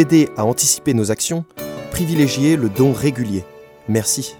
aider 0.00 0.28
à 0.36 0.44
anticiper 0.44 0.94
nos 0.94 1.10
actions, 1.10 1.44
privilégiez 1.90 2.56
le 2.56 2.68
don 2.68 2.92
régulier. 2.92 3.44
Merci. 3.88 4.36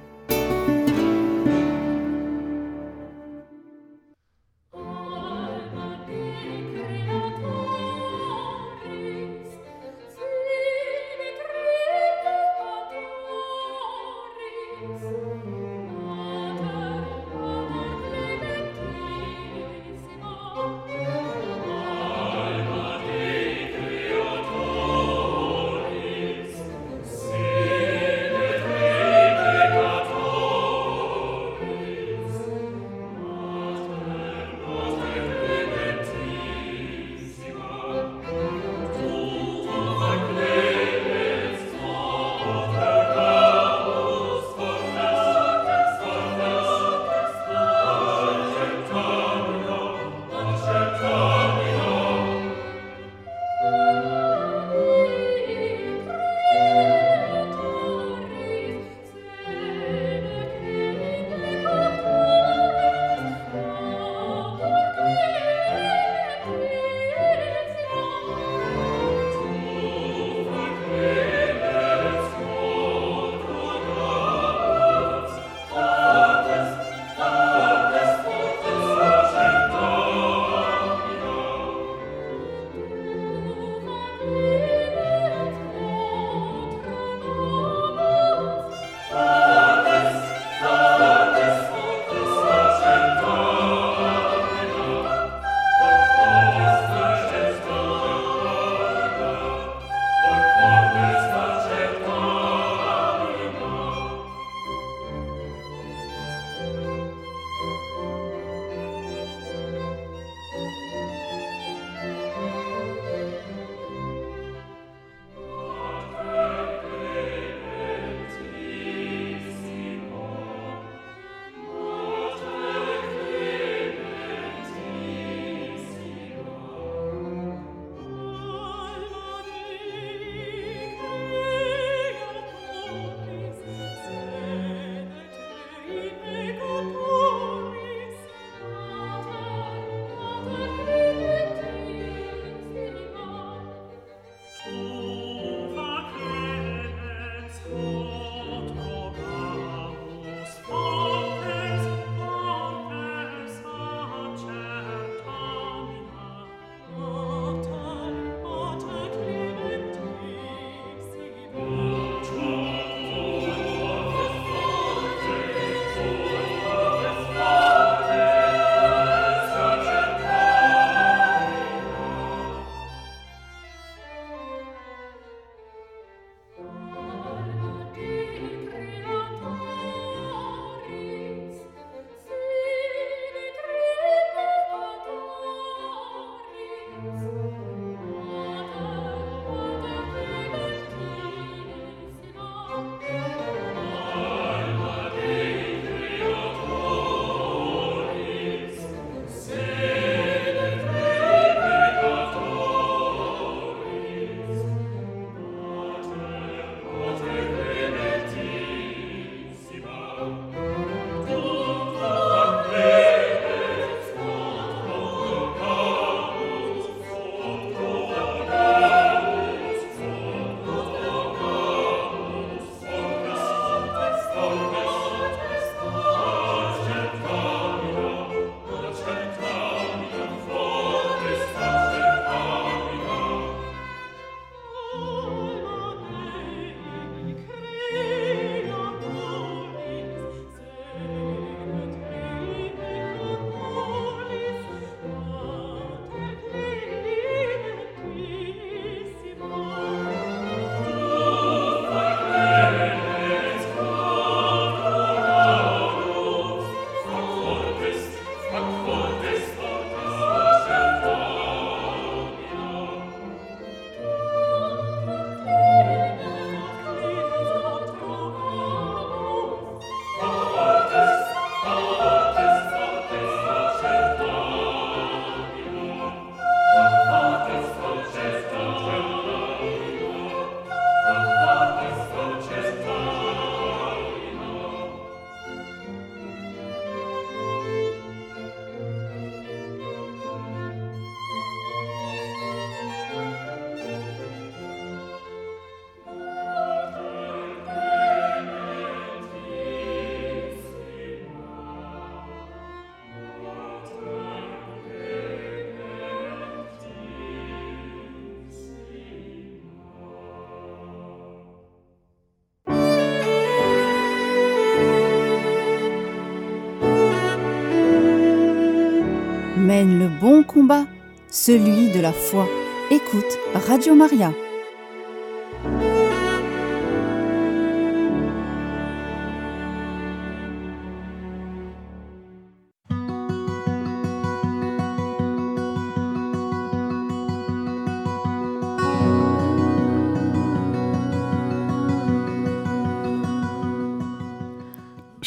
Combat, 320.49 320.87
celui 321.29 321.93
de 321.93 322.01
la 322.01 322.13
foi. 322.13 322.49
Écoute 322.91 323.39
Radio 323.55 323.95
Maria. 323.95 324.33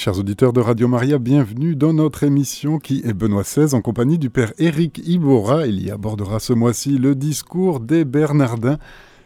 Chers 0.03 0.18
auditeurs 0.18 0.51
de 0.51 0.59
Radio 0.59 0.88
Maria, 0.88 1.19
bienvenue 1.19 1.75
dans 1.75 1.94
notre 1.94 2.24
émission 2.24 2.80
qui 2.80 3.03
est 3.06 3.13
Benoît 3.13 3.44
XVI 3.44 3.75
en 3.75 3.81
compagnie 3.81 4.18
du 4.18 4.31
Père 4.31 4.51
Éric 4.57 5.00
Ibora. 5.06 5.68
Il 5.68 5.80
y 5.80 5.92
abordera 5.92 6.39
ce 6.39 6.53
mois-ci 6.53 6.98
le 6.98 7.13
discours 7.13 7.80
des 7.80 8.03
Bernardins. 8.03 8.80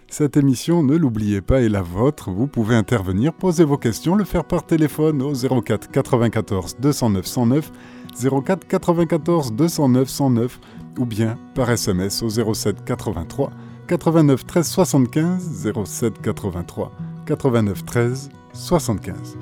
Cette 0.09 0.35
émission, 0.35 0.83
ne 0.83 0.97
l'oubliez 0.97 1.39
pas, 1.39 1.61
est 1.61 1.69
la 1.69 1.81
vôtre. 1.81 2.29
Vous 2.29 2.47
pouvez 2.47 2.75
intervenir, 2.75 3.31
poser 3.31 3.63
vos 3.63 3.77
questions, 3.77 4.15
le 4.15 4.25
faire 4.25 4.43
par 4.43 4.65
téléphone 4.65 5.21
au 5.21 5.31
04 5.33 5.89
94 5.91 6.75
209 6.81 7.25
109, 7.25 7.71
04 8.43 8.67
94 8.67 9.53
209 9.53 10.09
109 10.09 10.59
ou 10.99 11.05
bien 11.05 11.37
par 11.53 11.71
SMS 11.71 12.21
au 12.21 12.27
07 12.53 12.83
83 12.83 13.49
89 13.87 14.45
13 14.45 14.67
75 14.67 15.71
07 15.85 16.21
83 16.21 16.91
89 17.25 17.85
13 17.85 18.29
75. 18.51 19.37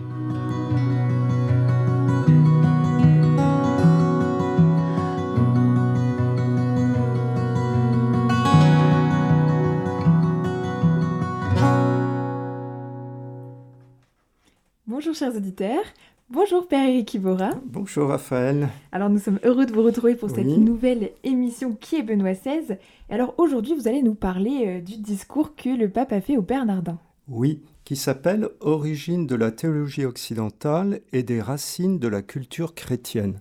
Chers 15.24 15.38
auditeurs, 15.38 15.86
bonjour 16.30 16.68
Père 16.68 16.90
Eric 16.90 17.14
Ibora. 17.14 17.52
Bonjour 17.66 18.10
Raphaël. 18.10 18.68
Alors 18.92 19.10
nous 19.10 19.20
sommes 19.20 19.40
heureux 19.46 19.66
de 19.66 19.72
vous 19.72 19.81
retrouver 19.81 20.16
pour 20.16 20.30
cette 20.30 20.46
nouvelle 20.46 21.12
émission 21.24 21.78
qui 21.80 21.96
est 21.96 22.04
Benoît 22.04 22.34
XVI. 22.34 22.78
Et 23.10 23.14
alors 23.14 23.34
aujourd'hui 23.38 23.74
vous 23.74 23.88
allez 23.88 24.02
nous 24.02 24.16
parler 24.16 24.66
euh, 24.66 24.81
du 24.81 24.98
discours 24.98 25.56
que 25.56 25.70
le 25.70 25.88
pape 25.88 26.12
a 26.12 26.20
fait 26.20 26.36
au 26.36 26.42
Bernardin. 26.42 27.00
Oui, 27.30 27.62
qui 27.86 27.96
s'appelle 27.96 28.50
Origine 28.60 29.25
de 29.25 29.36
la 29.36 29.52
théologie 29.52 30.04
occidentale 30.04 31.00
et 31.14 31.24
des 31.24 31.40
racines 31.40 32.00
de 32.00 32.10
la 32.10 32.22
culture 32.22 32.76
chrétienne. 32.76 33.40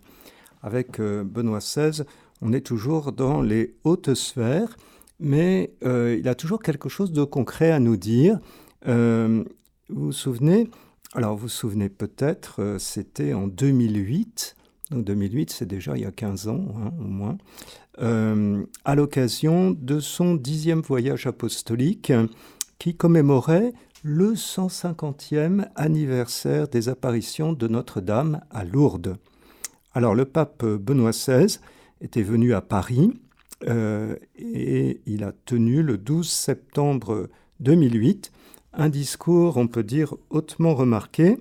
Avec 0.61 1.01
euh, 1.01 1.25
Benoît 1.25 1.59
XVI, 1.59 2.03
on 2.41 2.53
est 2.53 2.65
toujours 2.65 3.11
dans 3.11 3.41
les 3.41 3.75
hautes 3.83 4.13
sphères, 4.13 4.77
mais 5.19 5.73
euh, 5.83 6.15
il 6.17 6.29
a 6.29 6.35
toujours 6.35 6.61
quelque 6.61 6.87
chose 6.87 7.11
de 7.11 7.25
concret 7.25 7.73
à 7.73 7.81
nous 7.81 7.97
dire. 7.97 8.39
Euh, 8.87 9.43
vous 9.89 10.05
vous 10.05 10.11
souvenez 10.13 10.69
Alors 11.15 11.35
vous 11.35 11.43
vous 11.43 11.49
souvenez 11.49 11.89
peut-être, 11.89 12.61
euh, 12.61 12.79
c'était 12.79 13.33
en 13.33 13.47
2008. 13.47 14.55
Donc 14.89 15.05
2008, 15.05 15.51
c'est 15.51 15.65
déjà 15.67 15.95
il 15.95 16.01
y 16.01 16.05
a 16.05 16.11
15 16.11 16.47
ans 16.47 16.65
hein, 16.77 16.91
au 16.99 17.03
moins. 17.07 17.37
euh, 18.01 18.65
à 18.83 18.95
l'occasion 18.95 19.71
de 19.71 19.99
son 19.99 20.33
dixième 20.33 20.81
voyage 20.81 21.27
apostolique 21.27 22.11
qui 22.79 22.95
commémorait 22.95 23.73
le 24.03 24.33
150e 24.33 25.67
anniversaire 25.75 26.67
des 26.67 26.89
apparitions 26.89 27.53
de 27.53 27.67
Notre-Dame 27.67 28.41
à 28.49 28.63
Lourdes. 28.63 29.17
Alors 29.93 30.15
le 30.15 30.25
pape 30.25 30.65
Benoît 30.65 31.11
XVI 31.11 31.59
était 32.01 32.23
venu 32.23 32.53
à 32.55 32.61
Paris 32.61 33.13
euh, 33.67 34.15
et 34.35 35.01
il 35.05 35.23
a 35.23 35.31
tenu 35.45 35.83
le 35.83 35.99
12 35.99 36.27
septembre 36.27 37.29
2008 37.59 38.31
un 38.73 38.89
discours, 38.89 39.57
on 39.57 39.67
peut 39.67 39.83
dire, 39.83 40.15
hautement 40.29 40.73
remarqué, 40.73 41.37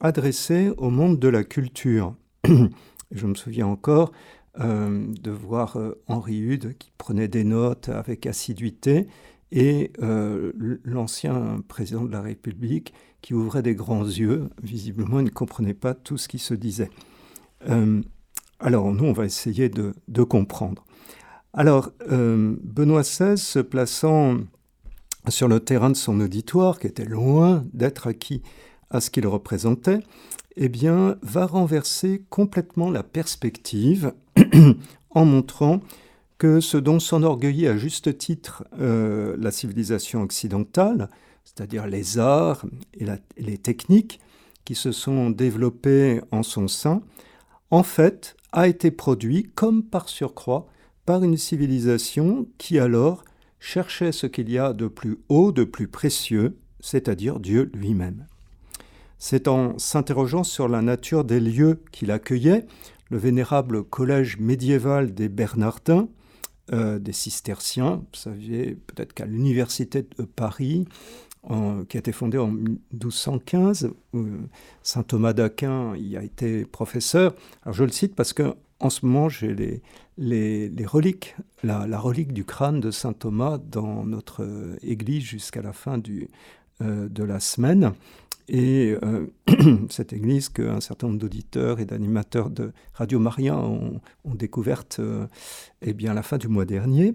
adressé 0.00 0.70
au 0.76 0.90
monde 0.90 1.18
de 1.18 1.28
la 1.28 1.44
culture. 1.44 2.14
Je 3.10 3.26
me 3.26 3.34
souviens 3.34 3.66
encore 3.66 4.12
euh, 4.60 5.06
de 5.20 5.30
voir 5.30 5.76
euh, 5.76 6.00
Henri 6.06 6.38
Hude 6.38 6.76
qui 6.78 6.92
prenait 6.98 7.28
des 7.28 7.44
notes 7.44 7.88
avec 7.88 8.26
assiduité 8.26 9.08
et 9.50 9.92
euh, 10.02 10.52
l'ancien 10.84 11.62
président 11.68 12.04
de 12.04 12.12
la 12.12 12.20
République 12.20 12.92
qui 13.22 13.34
ouvrait 13.34 13.62
des 13.62 13.74
grands 13.74 14.04
yeux. 14.04 14.50
Visiblement, 14.62 15.20
il 15.20 15.26
ne 15.26 15.30
comprenait 15.30 15.74
pas 15.74 15.94
tout 15.94 16.18
ce 16.18 16.28
qui 16.28 16.38
se 16.38 16.54
disait. 16.54 16.90
Alors, 18.60 18.92
nous, 18.92 19.04
on 19.04 19.12
va 19.12 19.24
essayer 19.24 19.70
de, 19.70 20.22
comprendre. 20.22 20.84
Alors, 21.54 21.92
Benoît 22.06 23.02
XVI, 23.02 23.38
se 23.38 23.58
plaçant 23.58 24.36
sur 25.28 25.48
le 25.48 25.60
terrain 25.60 25.90
de 25.90 25.96
son 25.96 26.20
auditoire, 26.20 26.78
qui 26.78 26.86
était 26.86 27.04
loin 27.04 27.64
d'être 27.72 28.06
acquis 28.06 28.42
à 28.90 29.00
ce 29.00 29.10
qu'il 29.10 29.26
représentait, 29.26 30.00
eh 30.56 30.68
bien, 30.68 31.16
va 31.22 31.46
renverser 31.46 32.24
complètement 32.30 32.90
la 32.90 33.02
perspective 33.02 34.12
en 35.10 35.24
montrant 35.24 35.80
que 36.38 36.60
ce 36.60 36.76
dont 36.76 37.00
s'enorgueillit 37.00 37.66
à 37.66 37.76
juste 37.76 38.18
titre 38.18 38.64
euh, 38.78 39.36
la 39.38 39.50
civilisation 39.50 40.22
occidentale, 40.22 41.08
c'est-à-dire 41.44 41.86
les 41.86 42.18
arts 42.18 42.64
et, 42.94 43.06
les 43.38 43.58
techniques 43.58 44.20
qui 44.64 44.74
se 44.74 44.92
sont 44.92 45.30
développées 45.30 46.20
en 46.30 46.42
son 46.42 46.68
sein, 46.68 47.02
en 47.70 47.82
fait, 47.82 48.36
a 48.52 48.68
été 48.68 48.90
produit 48.90 49.50
comme 49.54 49.82
par 49.82 50.08
surcroît 50.08 50.66
par 51.06 51.22
une 51.22 51.36
civilisation 51.36 52.46
qui 52.56 52.78
alors 52.78 53.24
cherchait 53.64 54.12
ce 54.12 54.26
qu'il 54.26 54.50
y 54.50 54.58
a 54.58 54.74
de 54.74 54.88
plus 54.88 55.18
haut, 55.30 55.50
de 55.50 55.64
plus 55.64 55.88
précieux, 55.88 56.58
c'est-à-dire 56.80 57.40
Dieu 57.40 57.70
lui-même. 57.74 58.26
C'est 59.18 59.48
en 59.48 59.78
s'interrogeant 59.78 60.44
sur 60.44 60.68
la 60.68 60.82
nature 60.82 61.24
des 61.24 61.40
lieux 61.40 61.80
qu'il 61.90 62.10
accueillait, 62.10 62.66
le 63.10 63.16
vénérable 63.16 63.82
collège 63.82 64.38
médiéval 64.38 65.14
des 65.14 65.30
Bernardins, 65.30 66.08
euh, 66.72 66.98
des 66.98 67.14
cisterciens, 67.14 67.96
vous 67.96 68.18
saviez 68.18 68.76
peut-être 68.86 69.14
qu'à 69.14 69.24
l'université 69.24 70.02
de 70.02 70.24
Paris, 70.24 70.86
qui 71.88 71.98
a 71.98 72.00
été 72.00 72.12
fondée 72.12 72.38
en 72.38 72.48
1215, 72.48 73.90
où 74.14 74.24
saint 74.82 75.02
Thomas 75.02 75.34
d'Aquin 75.34 75.94
y 75.94 76.16
a 76.16 76.22
été 76.22 76.64
professeur. 76.64 77.34
Alors 77.64 77.74
je 77.74 77.84
le 77.84 77.90
cite 77.90 78.14
parce 78.14 78.32
que 78.32 78.54
en 78.84 78.90
ce 78.90 79.06
moment 79.06 79.30
j'ai 79.30 79.54
les, 80.18 80.86
reliques, 80.86 81.36
la, 81.62 81.98
relique 81.98 82.32
du 82.34 82.44
crâne 82.44 82.80
de 82.80 82.90
saint 82.90 83.14
Thomas 83.14 83.58
dans 83.58 84.04
notre 84.04 84.44
euh, 84.44 84.76
église 84.82 85.24
jusqu'à 85.24 85.62
la 85.62 85.72
fin 85.72 86.00
euh, 86.82 87.08
de 87.08 87.24
la 87.24 87.40
semaine. 87.40 87.92
Et 88.46 88.94
euh, 89.02 89.26
cette 89.88 90.12
église 90.12 90.50
qu'un 90.50 90.80
certain 90.80 91.06
nombre 91.06 91.18
d'auditeurs 91.18 91.80
et 91.80 91.86
d'animateurs 91.86 92.50
de 92.50 92.72
Radio 92.92 93.18
Maria 93.18 93.56
ont, 93.56 94.00
découverte 94.26 94.98
euh, 95.00 95.26
eh 95.80 95.94
bien, 95.94 96.10
à 96.10 96.14
la 96.14 96.22
fin 96.22 96.36
du 96.36 96.48
mois 96.48 96.66
dernier. 96.66 97.14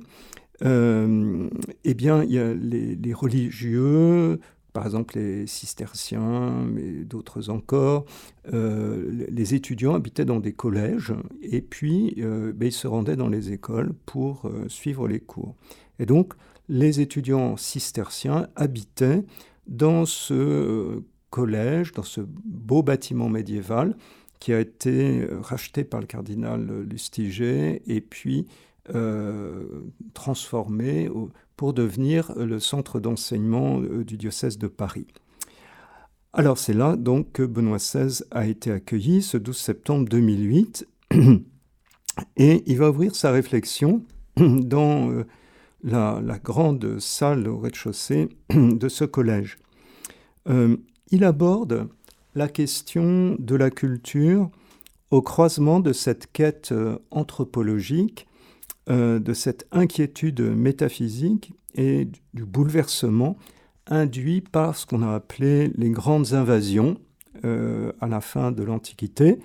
Eh 0.62 1.94
bien, 1.94 2.24
il 2.24 2.32
y 2.32 2.40
a 2.40 2.54
les 2.54 3.14
religieux, 3.14 4.42
par 4.74 4.86
exemple 4.86 5.18
les 5.18 5.48
cisterciens, 5.48 6.52
mais 6.66 7.04
d'autres 7.04 7.50
encore, 7.50 8.06
euh, 8.54 9.26
les 9.30 9.56
étudiants 9.56 9.94
habitaient 9.96 10.26
dans 10.26 10.40
des 10.40 10.54
collèges 10.54 11.14
et 11.42 11.62
puis 11.62 12.16
euh, 12.20 12.54
ben, 12.54 12.68
ils 12.68 12.72
se 12.72 12.88
rendaient 12.88 13.16
dans 13.16 13.30
les 13.30 13.52
écoles 13.52 13.94
pour 14.06 14.46
euh, 14.46 14.68
suivre 14.70 15.08
les 15.08 15.20
cours. 15.20 15.56
Et 16.00 16.06
donc, 16.06 16.34
les 16.68 17.02
étudiants 17.02 17.58
cisterciens 17.58 18.48
habitaient 18.56 19.24
dans 19.68 20.06
ce 20.06 21.02
collège, 21.30 21.94
dans 21.94 22.04
ce 22.04 22.22
beau 22.22 22.84
bâtiment 22.84 23.30
médiéval 23.30 23.96
qui 24.40 24.54
a 24.54 24.60
été 24.60 25.28
racheté 25.42 25.84
par 25.84 26.00
le 26.00 26.06
cardinal 26.08 26.84
Lustiger 26.90 27.82
et 27.88 28.02
puis 28.02 28.46
transformé 30.14 31.10
au- 31.10 31.30
pour 31.60 31.74
devenir 31.74 32.32
le 32.38 32.58
centre 32.62 33.02
d'enseignement 33.02 33.82
euh, 33.82 34.06
du 34.06 34.16
diocèse 34.16 34.58
de 34.58 34.70
Paris. 34.70 35.08
Alors 36.32 36.58
c'est 36.58 36.74
là 36.74 36.96
donc 36.96 37.34
que 37.34 37.44
Benoît 37.44 37.80
XVI 37.80 38.24
a 38.32 38.48
été 38.48 38.72
accueilli 38.72 39.22
ce 39.22 39.36
12 39.36 39.58
septembre 39.58 40.08
2008 40.08 40.88
et 42.38 42.64
il 42.66 42.78
va 42.78 42.92
ouvrir 42.92 43.14
sa 43.14 43.32
réflexion 43.32 44.06
dans 44.38 45.12
euh, 45.12 45.26
la, 45.84 46.40
grande 46.42 46.98
salle 47.00 47.46
au 47.50 47.58
rez-de-chaussée 47.58 48.30
de 48.54 48.88
ce 48.88 49.04
collège. 49.04 49.58
Euh, 50.48 50.78
il 51.12 51.26
aborde 51.26 51.90
la 52.36 52.48
question 52.48 53.36
de 53.38 53.56
la 53.56 53.70
culture 53.70 54.50
au 55.12 55.22
croisement 55.22 55.82
de 55.82 55.92
cette 55.92 56.32
quête 56.32 56.74
anthropologique, 57.12 58.29
euh, 58.90 59.20
de 59.20 59.34
cette 59.34 59.68
inquiétude 59.72 60.42
métaphysique 60.42 61.54
et 61.76 62.06
du- 62.34 62.46
bouleversement 62.46 63.38
induit 63.88 64.42
par 64.42 64.76
ce 64.76 64.86
qu'on 64.86 65.02
a 65.04 65.14
appelé 65.14 65.72
les 65.76 65.90
grandes 65.90 66.34
invasions 66.34 66.98
euh, 67.46 67.92
à 68.02 68.08
la 68.08 68.22
fin 68.22 68.52
de 68.52 68.64
l'Antiquité, 68.64 69.40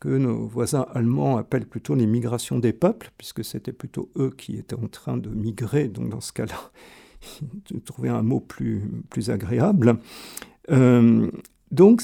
que 0.00 0.08
nos 0.08 0.46
voisins 0.46 0.86
allemands 0.94 1.36
appellent 1.36 1.66
plutôt 1.66 1.94
les 1.94 2.06
migrations 2.06 2.58
des 2.58 2.72
peuples, 2.72 3.10
puisque 3.18 3.44
c'était 3.44 3.72
plutôt 3.72 4.10
eux 4.16 4.30
qui 4.36 4.56
étaient 4.56 4.74
en 4.76 4.88
train 4.88 5.16
de 5.16 5.28
migrer, 5.30 5.88
donc 5.88 6.08
dans 6.10 6.20
ce 6.20 6.32
cas-là, 6.32 6.70
trouver 7.84 8.08
un 8.08 8.22
mot 8.22 8.40
plus, 8.40 8.82
plus 9.10 9.30
agréable. 9.30 9.98
Euh, 10.70 11.30
donc, 11.70 12.02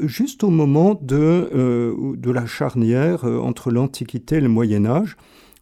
juste 0.00 0.42
au 0.42 0.50
moment 0.50 0.98
de, 1.00 2.14
de 2.16 2.30
la 2.30 2.46
charnière 2.46 3.24
entre 3.24 3.70
l'Antiquité 3.70 4.36
et 4.36 4.40
le 4.40 4.48
Moyen 4.48 4.84
Âge, 4.86 5.16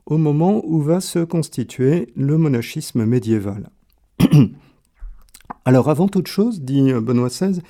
au 0.07 0.19
moment 0.19 0.63
où 0.65 0.81
va 0.81 1.01
se 1.01 1.21
constituer 1.21 2.13
le 2.17 2.39
monachisme 2.39 3.05
médiéval. 3.05 3.71
Alors 5.65 5.91
avant 5.91 6.09
toute 6.09 6.29
chose, 6.29 6.63
dit 6.63 6.93
Benoît 6.93 7.29
XVI, 7.29 7.61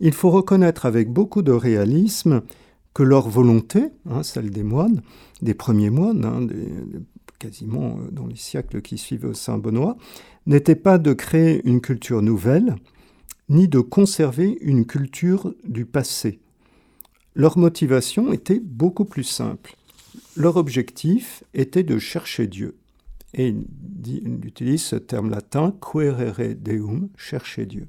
il 0.00 0.12
faut 0.12 0.30
reconnaître 0.30 0.86
avec 0.86 1.10
beaucoup 1.10 1.42
de 1.42 1.52
réalisme 1.52 2.42
que 2.94 3.02
leur 3.02 3.28
volonté, 3.28 3.88
hein, 4.08 4.22
celle 4.22 4.50
des 4.50 4.62
moines, 4.62 5.02
des 5.42 5.54
premiers 5.54 5.90
moines, 5.90 6.24
hein, 6.24 6.46
quasiment 7.38 7.98
dans 8.12 8.26
les 8.26 8.36
siècles 8.36 8.80
qui 8.82 8.98
suivent 8.98 9.34
Saint 9.34 9.58
Benoît, 9.58 9.96
n'était 10.46 10.76
pas 10.76 10.98
de 10.98 11.12
créer 11.12 11.60
une 11.66 11.80
culture 11.80 12.22
nouvelle, 12.22 12.76
ni 13.48 13.68
de 13.68 13.80
conserver 13.80 14.56
une 14.60 14.86
culture 14.86 15.54
du 15.64 15.84
passé. 15.84 16.40
Leur 17.34 17.58
motivation 17.58 18.32
était 18.32 18.60
beaucoup 18.60 19.04
plus 19.04 19.24
simple. 19.24 19.76
Leur 20.36 20.56
objectif 20.56 21.44
était 21.54 21.82
de 21.82 21.98
chercher 21.98 22.46
Dieu. 22.46 22.76
Et 23.34 23.48
il 23.48 24.46
utilise 24.46 24.82
ce 24.82 24.96
terme 24.96 25.30
latin, 25.30 25.74
querere 25.80 26.54
deum, 26.56 27.08
chercher 27.16 27.66
Dieu. 27.66 27.88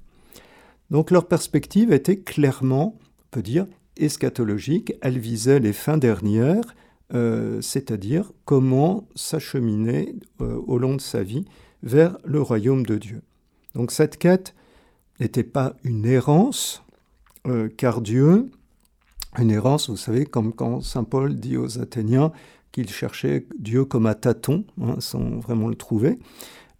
Donc 0.91 1.11
leur 1.11 1.27
perspective 1.27 1.91
était 1.91 2.17
clairement, 2.17 2.97
on 2.99 3.27
peut 3.31 3.41
dire, 3.41 3.65
eschatologique. 3.97 4.93
Elle 5.01 5.19
visait 5.19 5.59
les 5.59 5.73
fins 5.73 5.97
dernières, 5.97 6.75
euh, 7.13 7.61
c'est-à-dire 7.61 8.31
comment 8.45 9.07
s'acheminer 9.15 10.15
euh, 10.41 10.59
au 10.67 10.77
long 10.77 10.95
de 10.95 11.01
sa 11.01 11.23
vie 11.23 11.45
vers 11.83 12.17
le 12.23 12.41
royaume 12.41 12.85
de 12.85 12.97
Dieu. 12.97 13.21
Donc 13.75 13.91
cette 13.91 14.17
quête 14.17 14.55
n'était 15.19 15.43
pas 15.43 15.75
une 15.83 16.05
errance, 16.05 16.83
euh, 17.45 17.69
car 17.75 18.01
Dieu, 18.01 18.49
une 19.39 19.51
errance, 19.51 19.89
vous 19.89 19.97
savez, 19.97 20.25
comme 20.25 20.53
quand 20.53 20.81
Saint 20.81 21.03
Paul 21.03 21.35
dit 21.35 21.57
aux 21.57 21.79
Athéniens 21.79 22.31
qu'il 22.71 22.89
cherchait 22.89 23.45
Dieu 23.57 23.85
comme 23.85 24.05
à 24.05 24.15
tâtons, 24.15 24.65
hein, 24.81 24.95
sans 24.99 25.39
vraiment 25.39 25.67
le 25.67 25.75
trouver. 25.75 26.19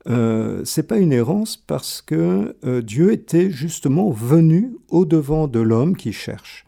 Euh, 0.08 0.62
c'est 0.66 0.84
pas 0.84 0.98
une 0.98 1.14
errance 1.14 1.58
parce 1.58 2.02
que 2.02 2.56
euh, 2.64 2.82
Dieu 2.82 3.12
était 3.12 3.50
justement 3.50 4.12
venu 4.12 4.76
au 4.90 5.06
devant 5.06 5.48
de 5.48 5.60
l'homme 5.60 5.96
qui 5.96 6.14
cherche. 6.14 6.66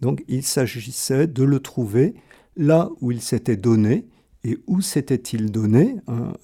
Donc 0.00 0.22
il 0.28 0.42
s'agissait 0.42 1.26
de 1.26 1.42
le 1.42 1.58
trouver 1.58 2.14
là 2.56 2.90
où 3.00 3.10
il 3.10 3.20
s'était 3.20 3.56
donné 3.56 4.06
et 4.44 4.58
où 4.66 4.80
s'était-il 4.80 5.50
donné. 5.50 5.96
Hein, 6.06 6.34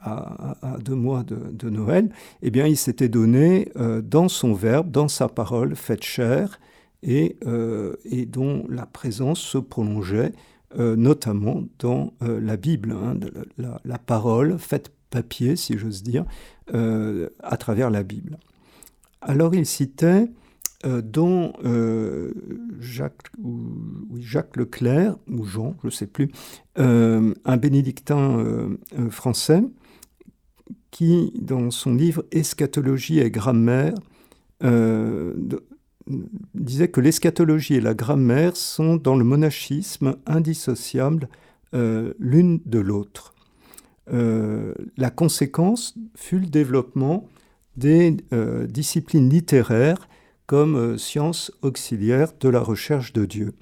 à, 0.00 0.76
deux 0.80 0.94
mois 0.94 1.24
de, 1.24 1.68
Noël, 1.70 2.08
eh 2.42 2.50
bien, 2.50 2.66
il 2.66 2.76
s'était 2.76 3.08
donné 3.08 3.70
euh, 3.76 4.00
dans 4.00 4.28
son 4.28 4.54
verbe, 4.54 4.90
dans 4.90 5.08
sa 5.08 5.28
parole 5.28 5.74
faite 5.74 6.04
chair, 6.04 6.60
et, 7.02 7.36
euh, 7.46 7.96
et 8.04 8.26
dont 8.26 8.64
la 8.68 8.86
présence 8.86 9.40
se 9.40 9.58
prolongeait 9.58 10.32
euh, 10.78 10.96
notamment 10.96 11.64
dans 11.78 12.12
la 12.20 12.56
Bible, 12.58 12.92
hein, 12.92 13.16
la, 13.56 13.98
parole 13.98 14.58
faite 14.58 14.92
papier, 15.10 15.56
si 15.56 15.78
j'ose 15.78 16.02
dire, 16.02 16.26
à 16.72 17.56
travers 17.56 17.90
la 17.90 18.02
Bible. 18.02 18.38
Alors 19.22 19.54
il 19.54 19.64
citait 19.64 20.30
dont 20.84 21.54
Jacques, 22.78 24.56
Leclerc, 24.56 25.16
ou 25.30 25.44
Jean, 25.44 25.74
je 25.82 25.86
ne 25.86 25.90
sais 25.90 26.06
plus, 26.06 26.30
un 26.76 27.56
bénédictin 27.56 28.68
français, 29.08 29.62
qui, 30.90 31.32
dans 31.40 31.70
son 31.70 31.94
livre 31.94 32.24
Eschatologie 32.32 33.20
et 33.20 33.30
grammaire, 33.30 33.94
euh, 34.64 35.34
disait 36.54 36.88
que 36.88 37.00
l'eschatologie 37.00 37.74
et 37.74 37.80
la 37.80 37.94
grammaire 37.94 38.56
sont 38.56 38.96
dans 38.96 39.16
le 39.16 39.24
monachisme 39.24 40.16
indissociables 40.26 41.28
euh, 41.74 42.14
l'une 42.18 42.60
de 42.66 42.78
l'autre. 42.78 43.34
Euh, 44.12 44.74
la 44.96 45.10
conséquence 45.10 45.94
fut 46.14 46.38
le 46.38 46.46
développement 46.46 47.28
des 47.76 48.16
disciplines 48.68 49.30
littéraires 49.30 50.08
comme 50.46 50.98
sciences 50.98 51.52
auxiliaires 51.62 52.32
de 52.40 52.48
la 52.48 52.58
recherche 52.58 53.12
de 53.12 53.24
Dieu. 53.24 53.52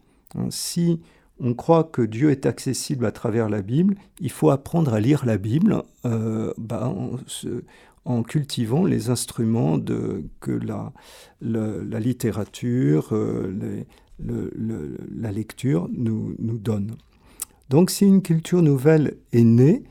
Si 0.49 1.00
on 1.38 1.55
croit 1.55 1.85
que 1.85 2.03
Dieu 2.03 2.31
est 2.31 2.47
accessible 2.47 3.05
à 3.07 3.12
travers 3.12 3.49
la 3.49 3.62
Bible, 3.62 3.97
il 4.21 4.31
faut 4.31 4.50
apprendre 4.50 4.95
à 4.95 5.00
lire 5.00 5.26
la 5.26 5.37
Bible 5.37 5.83
euh, 6.05 6.53
bah, 6.57 6.93
cultivant 8.23 8.85
les 8.85 9.11
instruments 9.11 9.79
que 10.41 10.51
la, 10.51 10.93
littérature, 12.01 13.09
euh, 13.13 13.85
la 14.19 15.33
lecture 15.33 15.89
nous, 15.93 16.35
nous 16.39 16.59
donne. 16.59 16.97
Donc 17.69 17.91
si 17.91 18.05
une 18.05 18.23
culture 18.23 18.63
nouvelle 18.63 19.17
est 19.33 19.45
née, 19.45 19.83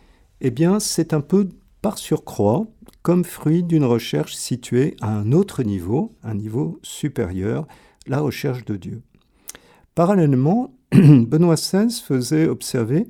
eh 0.41 0.51
bien 0.51 0.79
c'est 0.79 1.13
un 1.13 1.21
peu 1.21 1.49
par 1.81 1.97
surcroît 1.97 2.67
comme 3.01 3.23
fruit 3.23 3.63
d'une 3.63 3.83
recherche 3.83 4.33
située 4.33 4.95
à 5.01 5.15
un 5.15 5.31
autre 5.31 5.61
niveau, 5.61 6.13
un 6.23 6.33
niveau 6.33 6.79
supérieur, 6.81 7.67
la 8.07 8.19
recherche 8.19 8.65
de 8.65 8.77
Dieu. 8.77 9.01
Parallèlement, 9.93 10.73
Benoît 10.91 11.55
XVI 11.55 12.01
faisait 12.01 12.47
observer 12.47 13.05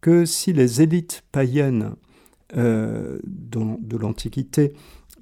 que 0.00 0.24
si 0.24 0.52
les 0.52 0.82
élites 0.82 1.24
païennes 1.32 1.94
euh, 2.56 3.18
de 3.24 3.96
l'Antiquité 3.98 4.72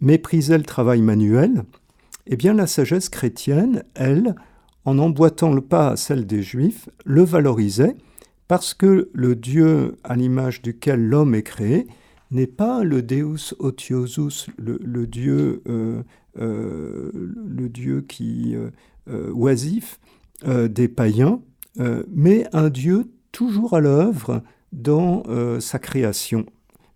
méprisaient 0.00 0.58
le 0.58 0.64
travail 0.64 1.00
manuel, 1.00 1.64
eh 2.28 2.36
bien 2.36 2.54
la 2.54 2.68
sagesse 2.68 3.08
chrétienne, 3.08 3.82
elle, 3.94 4.36
en 4.84 4.98
emboîtant 4.98 5.52
le 5.52 5.60
pas 5.60 5.90
à 5.90 5.96
celle 5.96 6.26
des 6.26 6.42
Juifs, 6.42 6.88
le 7.04 7.24
valorisait 7.24 7.96
parce 8.46 8.74
que 8.74 9.10
le 9.12 9.34
Dieu 9.34 9.96
à 10.04 10.14
l'image 10.14 10.62
duquel 10.62 11.04
l'homme 11.04 11.34
est 11.34 11.42
créé 11.42 11.88
n'est 12.30 12.46
pas 12.46 12.84
le 12.84 13.02
Deus 13.02 13.54
otiosus, 13.58 14.46
le, 14.56 15.06
Dieu, 15.06 15.62
euh, 15.68 16.02
euh, 16.38 17.10
le 17.12 17.68
Dieu 17.68 18.02
qui 18.02 18.54
oisif 19.08 19.98
des 20.44 20.88
païens, 20.88 21.40
mais 22.12 22.46
un 22.52 22.68
Dieu 22.68 23.10
toujours 23.32 23.74
à 23.74 23.80
l'œuvre 23.80 24.42
dans 24.72 25.24
sa 25.60 25.80
création. 25.80 26.46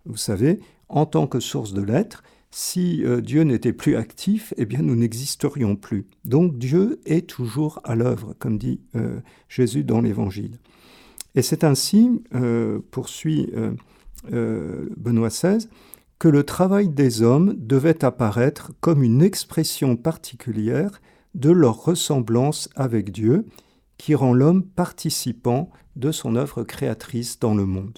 Vous 0.05 0.17
savez, 0.17 0.59
en 0.89 1.05
tant 1.05 1.27
que 1.27 1.39
source 1.39 1.73
de 1.73 1.81
l'être, 1.81 2.23
si 2.49 3.03
euh, 3.05 3.21
Dieu 3.21 3.43
n'était 3.43 3.73
plus 3.73 3.95
actif, 3.95 4.53
eh 4.57 4.65
bien 4.65 4.81
nous 4.81 4.95
n'existerions 4.95 5.75
plus. 5.75 6.05
Donc 6.25 6.57
Dieu 6.57 6.99
est 7.05 7.27
toujours 7.27 7.79
à 7.83 7.95
l'œuvre, 7.95 8.33
comme 8.39 8.57
dit 8.57 8.81
Jésus 9.47 9.83
dans 9.83 10.01
l'Évangile. 10.01 10.57
Et 11.35 11.41
c'est 11.41 11.63
ainsi, 11.63 12.21
poursuit 12.91 13.49
Benoît 14.29 15.29
XVI, 15.29 15.69
que 16.21 16.27
le 16.27 16.43
travail 16.43 16.87
des 16.87 17.23
hommes 17.23 17.55
devait 17.57 18.05
apparaître 18.05 18.73
comme 18.79 19.01
une 19.01 19.23
expression 19.23 19.95
particulière 19.95 21.01
de 21.33 21.49
leur 21.49 21.83
ressemblance 21.83 22.69
avec 22.75 23.11
Dieu 23.11 23.47
qui 23.97 24.13
rend 24.13 24.33
l'homme 24.33 24.63
participant 24.63 25.71
de 25.95 26.11
son 26.11 26.35
œuvre 26.35 26.63
créatrice 26.63 27.39
dans 27.39 27.55
le 27.55 27.65
monde. 27.65 27.97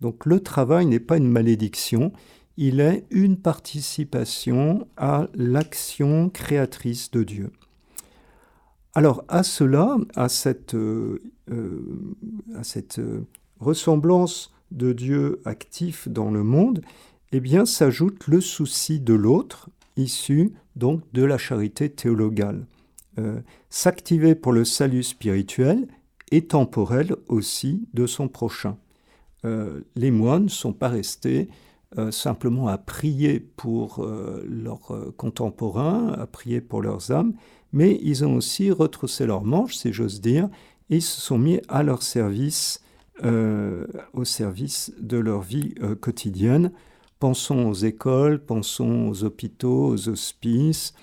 Donc 0.00 0.26
le 0.26 0.40
travail 0.40 0.86
n'est 0.86 1.00
pas 1.00 1.16
une 1.16 1.30
malédiction, 1.30 2.12
il 2.56 2.80
est 2.80 3.04
une 3.10 3.36
participation 3.36 4.86
à 4.96 5.28
l'action 5.34 6.30
créatrice 6.30 7.10
de 7.10 7.24
Dieu. 7.24 7.50
Alors 8.94 9.24
à 9.28 9.42
cela, 9.42 9.96
à 10.14 10.28
cette, 10.28 10.74
euh, 10.74 11.20
euh, 11.50 12.14
euh, 12.98 13.20
ressemblance 13.58 14.52
de 14.70 14.92
Dieu 14.92 15.40
actif 15.44 16.08
dans 16.08 16.30
le 16.30 16.44
monde, 16.44 16.80
eh 17.32 17.40
bien 17.40 17.66
s'ajoute 17.66 18.28
le 18.28 18.40
souci 18.40 19.00
de 19.00 19.14
l'autre, 19.14 19.68
issu 19.96 20.52
donc 20.76 21.02
de 21.12 21.24
la 21.24 21.38
charité 21.38 21.88
théologale. 21.88 22.66
S'activer 23.70 24.34
pour 24.34 24.52
le 24.52 24.64
salut 24.64 25.04
spirituel 25.04 25.86
et 26.32 26.46
temporel 26.46 27.14
aussi 27.28 27.86
de 27.94 28.06
son 28.06 28.26
prochain. 28.26 28.76
Euh, 29.44 29.80
les 29.96 30.10
moines 30.10 30.44
ne 30.44 30.48
sont 30.48 30.72
pas 30.72 30.88
restés 30.88 31.48
euh, 31.98 32.10
simplement 32.10 32.68
à 32.68 32.78
prier 32.78 33.40
pour 33.40 34.06
leurs 34.46 35.12
contemporains, 35.16 36.12
à 36.12 36.26
prier 36.26 36.60
pour 36.60 36.82
leurs 36.82 37.12
âmes, 37.12 37.34
mais 37.72 37.98
ils 38.02 38.24
ont 38.24 38.36
aussi 38.36 38.70
retroussé 38.70 39.26
leurs 39.26 39.44
manches, 39.44 39.74
si 39.74 39.92
j'ose 39.92 40.20
dire, 40.20 40.48
et 40.90 41.00
se 41.00 41.20
sont 41.20 41.38
mis 41.38 41.60
à 41.68 41.82
leur 41.82 42.02
service, 42.02 42.82
au 43.22 44.24
service 44.24 44.92
de 44.98 45.18
leur 45.18 45.40
vie 45.40 45.74
quotidienne. 46.00 46.72
Pensons 47.20 47.68
aux 47.68 47.74
écoles, 47.74 48.44
pensons 48.44 49.08
aux 49.08 49.24
hôpitaux, 49.24 49.86
aux 49.86 50.08
hospices, 50.08 50.94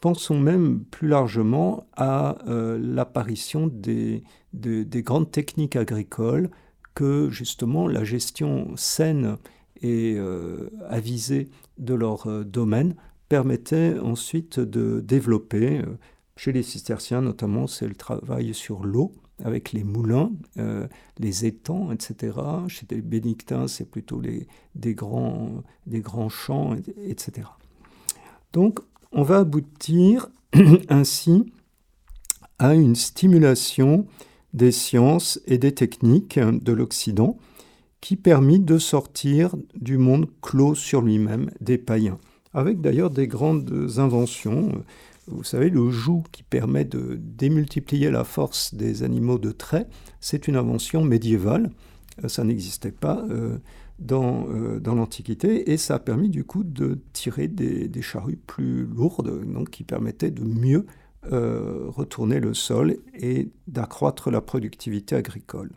Pensons 0.00 0.40
même 0.40 0.80
plus 0.90 1.08
largement 1.08 1.86
à 1.94 2.38
l'apparition 2.46 3.66
des, 3.66 4.22
grandes 4.54 5.30
techniques 5.30 5.76
agricoles 5.76 6.50
que 6.94 7.30
justement 7.30 7.88
la 7.88 8.04
gestion 8.04 8.76
saine 8.76 9.36
et 9.82 10.18
avisée 10.88 11.48
de 11.78 11.94
leur 11.94 12.44
domaine 12.44 12.94
permettait 13.28 13.98
ensuite 13.98 14.60
de 14.60 15.00
développer. 15.00 15.82
Chez 16.36 16.52
les 16.52 16.62
cisterciens 16.62 17.22
notamment, 17.22 17.66
c'est 17.66 17.88
le 17.88 17.94
travail 17.94 18.52
sur 18.52 18.84
l'eau 18.84 19.12
avec 19.44 19.72
les 19.72 19.84
moulins, 19.84 20.32
euh, 20.58 20.86
les 21.18 21.46
étangs, 21.46 21.92
etc. 21.92 22.38
Chez 22.68 22.86
les 22.90 23.00
bénictins, 23.00 23.68
c'est 23.68 23.84
plutôt 23.84 24.20
les, 24.20 24.46
des, 24.74 24.94
grands, 24.94 25.62
des 25.86 26.00
grands 26.00 26.28
champs, 26.28 26.76
etc. 27.04 27.48
Donc, 28.52 28.80
on 29.12 29.22
va 29.22 29.38
aboutir 29.38 30.28
ainsi 30.88 31.52
à 32.58 32.74
une 32.74 32.94
stimulation 32.94 34.06
des 34.52 34.72
sciences 34.72 35.40
et 35.46 35.58
des 35.58 35.72
techniques 35.72 36.38
de 36.38 36.72
l'Occident 36.72 37.38
qui 38.00 38.16
permit 38.16 38.60
de 38.60 38.78
sortir 38.78 39.54
du 39.74 39.98
monde 39.98 40.26
clos 40.40 40.74
sur 40.74 41.02
lui-même 41.02 41.50
des 41.60 41.78
païens, 41.78 42.18
avec 42.54 42.80
d'ailleurs 42.80 43.10
des 43.10 43.26
grandes 43.26 43.90
inventions 43.98 44.82
vous 45.30 45.44
savez, 45.44 45.70
le 45.70 45.90
joug 45.90 46.24
qui 46.32 46.42
permet 46.42 46.84
de 46.84 47.16
démultiplier 47.20 48.10
la 48.10 48.24
force 48.24 48.74
des 48.74 49.02
animaux 49.02 49.38
de 49.38 49.52
trait, 49.52 49.86
c'est 50.20 50.48
une 50.48 50.56
invention 50.56 51.04
médiévale. 51.04 51.70
Ça 52.26 52.44
n'existait 52.44 52.90
pas 52.90 53.24
euh, 53.30 53.58
dans, 53.98 54.46
euh, 54.50 54.80
dans 54.80 54.94
l'Antiquité 54.94 55.70
et 55.70 55.76
ça 55.76 55.94
a 55.94 55.98
permis 55.98 56.28
du 56.28 56.44
coup 56.44 56.64
de 56.64 56.98
tirer 57.12 57.48
des, 57.48 57.88
des 57.88 58.02
charrues 58.02 58.38
plus 58.46 58.84
lourdes, 58.84 59.44
donc 59.52 59.70
qui 59.70 59.84
permettaient 59.84 60.30
de 60.30 60.44
mieux 60.44 60.86
retourner 61.24 62.40
le 62.40 62.54
sol 62.54 62.96
et 63.14 63.50
d'accroître 63.66 64.30
la 64.30 64.40
productivité 64.40 65.16
agricole. 65.16 65.70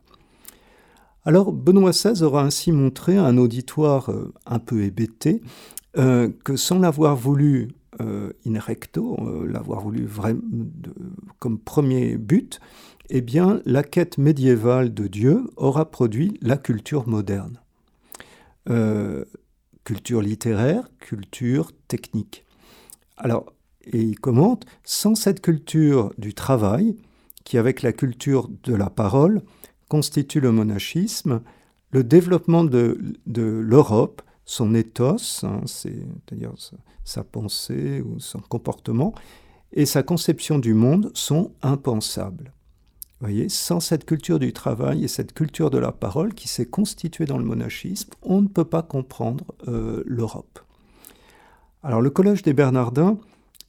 Alors 1.25 1.51
Benoît 1.51 1.91
XVI 1.91 2.23
aura 2.23 2.43
ainsi 2.43 2.71
montré 2.71 3.17
à 3.17 3.25
un 3.25 3.37
auditoire 3.37 4.09
un 4.45 4.59
peu 4.59 4.83
hébété 4.83 5.41
que 5.95 6.55
sans 6.55 6.79
l'avoir 6.79 7.15
voulu 7.15 7.69
euh, 8.01 8.31
in 8.47 8.59
recto, 8.59 9.17
euh, 9.19 9.45
l'avoir 9.47 9.81
voulu 9.81 10.07
comme 11.39 11.59
premier 11.59 12.17
but, 12.17 12.59
eh 13.09 13.21
bien, 13.21 13.61
la 13.65 13.83
quête 13.83 14.17
médiévale 14.17 14.93
de 14.93 15.07
Dieu 15.07 15.43
aura 15.57 15.91
produit 15.91 16.37
la 16.41 16.57
culture 16.57 17.07
moderne. 17.07 17.59
Euh, 18.69 19.25
culture 19.83 20.21
littéraire, 20.21 20.87
culture 20.99 21.71
technique. 21.87 22.45
Alors, 23.17 23.53
et 23.85 24.01
il 24.01 24.19
commente, 24.19 24.65
sans 24.83 25.15
cette 25.15 25.41
culture 25.41 26.13
du 26.17 26.33
travail, 26.33 26.95
qui 27.43 27.57
avec 27.57 27.81
la 27.81 27.91
culture 27.91 28.49
de 28.63 28.73
la 28.73 28.89
parole 28.89 29.41
constitue 29.89 30.39
le 30.39 30.51
monachisme, 30.51 31.41
le 31.91 32.03
développement 32.03 32.63
de, 32.63 32.97
de 33.27 33.43
l'Europe, 33.43 34.21
son 34.45 34.73
ethos, 34.73 35.43
hein, 35.43 35.61
c'est-à-dire 35.65 36.53
sa 37.03 37.23
pensée 37.23 38.01
ou 38.01 38.19
son 38.19 38.39
comportement, 38.39 39.13
et 39.73 39.85
sa 39.85 40.03
conception 40.03 40.59
du 40.59 40.73
monde 40.73 41.11
sont 41.13 41.51
impensables. 41.61 42.53
Vous 43.19 43.27
voyez, 43.29 43.49
sans 43.49 43.79
cette 43.79 44.05
culture 44.05 44.37
du 44.37 44.51
travail 44.51 45.03
et 45.03 45.07
cette 45.07 45.33
culture 45.33 45.69
de 45.69 45.77
la 45.77 45.91
parole 45.91 46.33
qui 46.33 46.47
s'est 46.47 46.65
constituée 46.65 47.25
dans 47.25 47.37
le 47.37 47.45
monachisme, 47.45 48.09
on 48.21 48.41
ne 48.41 48.47
peut 48.47 48.65
pas 48.65 48.83
comprendre 48.83 49.45
euh, 49.67 50.03
l'Europe. 50.05 50.59
Alors 51.83 52.01
le 52.01 52.09
Collège 52.09 52.43
des 52.43 52.53
Bernardins 52.53 53.17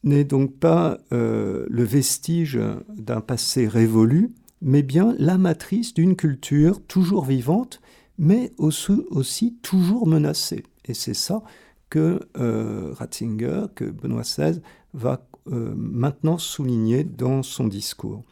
n'est 0.04 0.24
donc 0.24 0.54
pas 0.58 0.98
euh, 1.12 1.66
le 1.68 1.82
vestige 1.82 2.60
d'un 2.88 3.20
passé 3.20 3.66
révolu, 3.66 4.30
mais 4.62 4.82
bien 4.82 5.14
la 5.18 5.38
matrice 5.38 5.94
d'une 5.94 6.14
culture 6.14 6.80
toujours 6.86 7.24
vivante, 7.24 7.80
mais 8.18 8.52
aussi, 8.58 9.56
toujours 9.62 10.06
menacée. 10.06 10.62
Et 10.84 10.94
c'est 10.94 11.14
ça 11.14 11.42
que 11.90 12.20
euh, 12.38 12.92
Ratzinger, 12.92 13.66
que 13.74 13.84
Benoît 13.84 14.22
XVI 14.22 14.60
va 14.92 15.26
euh, 15.50 15.74
maintenant 15.76 16.38
souligner 16.38 17.02
dans 17.02 17.42
son 17.42 17.66
discours. 17.66 18.22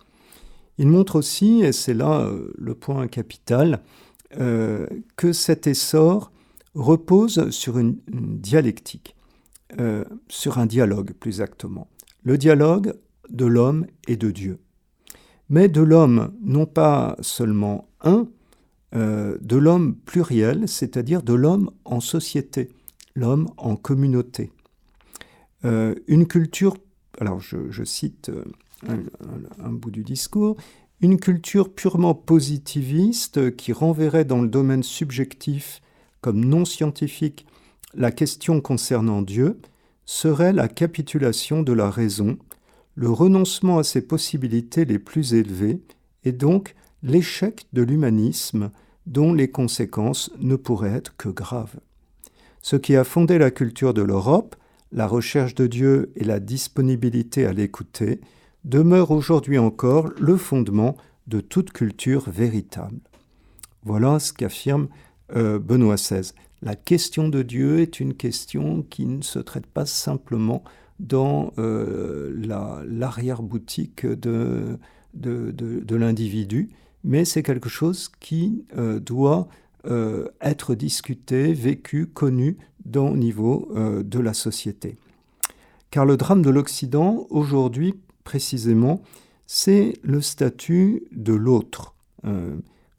Il 0.79 0.87
montre 0.87 1.17
aussi, 1.17 1.63
et 1.63 1.73
c'est 1.73 1.95
là 1.95 2.31
le 2.57 2.75
point 2.75 3.07
capital, 3.07 3.83
que 4.35 5.33
cet 5.33 5.67
essor 5.67 6.33
repose 6.75 7.51
sur 7.51 7.79
une, 7.79 7.99
dialectique, 8.09 9.15
sur 10.29 10.59
un 10.59 10.67
dialogue 10.67 11.13
plus 11.13 11.31
exactement. 11.31 11.89
Le 12.23 12.39
dialogue 12.39 12.95
de 13.29 13.47
l'homme 13.47 13.87
et 14.07 14.17
de 14.17 14.31
Dieu. 14.31 14.59
Mais 15.49 15.69
de 15.69 15.81
l'homme, 15.81 16.33
non 16.43 16.67
pas 16.67 17.17
seulement 17.21 17.89
un, 18.03 18.29
de 18.93 19.57
l'homme 19.57 19.95
pluriel, 19.95 20.69
c'est-à-dire 20.69 21.23
de 21.23 21.35
l'homme 21.35 21.71
en 21.85 22.01
société 22.01 22.71
l'homme 23.15 23.49
en 23.57 23.77
communauté. 23.77 24.51
Euh, 25.65 25.95
une 26.07 26.27
culture, 26.27 26.77
alors 27.21 27.41
je, 27.41 27.85
cite 27.85 28.31
euh, 28.31 28.45
un, 29.59 29.73
bout 29.73 29.91
du 29.91 30.03
discours, 30.03 30.57
une 31.01 31.19
culture 31.19 31.73
purement 31.73 32.15
positiviste 32.15 33.55
qui 33.57 33.73
renverrait 33.73 34.25
dans 34.25 34.41
le 34.41 34.49
domaine 34.49 34.83
subjectif 34.83 35.81
comme 36.21 36.45
non 36.45 36.65
scientifique 36.65 37.47
la 37.95 38.11
question 38.11 38.61
concernant 38.61 39.23
Dieu 39.23 39.61
serait 40.05 40.53
la 40.53 40.69
capitulation 40.69 41.63
de 41.63 41.73
la 41.73 41.91
raison, 41.91 42.39
le 42.95 43.11
renoncement 43.11 43.79
à 43.79 43.85
ses 43.85 44.03
possibilités 44.03 44.85
les 44.85 44.99
plus 44.99 45.35
élevées 45.35 45.81
et 46.25 46.33
donc 46.33 46.75
l'échec 47.03 47.67
de 47.73 47.83
l'humanisme 47.83 48.71
dont 49.07 49.33
les 49.33 49.51
conséquences 49.51 50.31
ne 50.39 50.57
pourraient 50.57 50.95
être 50.95 51.17
que 51.17 51.29
graves. 51.29 51.81
Ce 52.61 52.77
qui 52.77 52.95
a 52.95 53.05
fondé 53.05 53.39
la 53.39 53.51
culture 53.51 53.95
de 53.95 54.03
l'Europe, 54.03 54.55
la 54.93 55.07
recherche 55.07 55.55
de 55.55 55.67
Dieu 55.67 56.13
et 56.17 56.25
la 56.25 56.39
disponibilité 56.39 57.47
à 57.47 57.53
l'écouter, 57.53 58.21
demeure 58.65 59.11
aujourd'hui 59.11 59.59
encore 59.59 60.11
le 60.21 60.37
fondement 60.37 60.97
de 61.27 61.41
toute 61.41 61.73
culture 61.73 62.31
véritable. 62.31 63.01
Voilà 63.85 64.21
ce 64.21 64.33
qu'affirme 64.33 64.89
euh, 65.35 65.59
Benoît 65.59 65.97
XVI. 65.97 66.33
La 66.63 66.77
question 66.77 67.29
de 67.29 67.43
Dieu 67.43 67.81
est 67.81 67.99
une 67.99 68.15
question 68.15 68.87
qui 68.89 69.05
ne 69.07 69.23
se 69.23 69.41
traite 69.41 69.67
pas 69.67 69.85
simplement 69.85 70.63
dans 71.01 71.53
euh, 71.59 72.33
l'arrière-boutique 72.87 74.07
de, 74.07 74.79
l'individu, 75.91 76.71
mais 77.03 77.25
c'est 77.25 77.43
quelque 77.43 77.69
chose 77.69 78.13
qui 78.21 78.65
euh, 78.79 79.01
doit 79.01 79.49
euh, 79.87 80.29
être 80.41 80.77
discuté, 80.77 81.53
vécu, 81.53 82.07
connu 82.07 82.57
dans, 82.85 83.09
au 83.09 83.17
niveau 83.17 83.69
de 83.75 84.19
la 84.21 84.33
société. 84.33 84.97
Car 85.91 86.07
le 86.07 86.17
drame 86.17 86.43
de 86.43 86.51
l'Occident, 86.51 87.27
aujourd'hui 87.31 87.97
précisément, 88.23 89.03
c'est 89.49 89.95
le 90.03 90.21
statut 90.21 91.03
de 91.11 91.33
l'autre, 91.33 91.95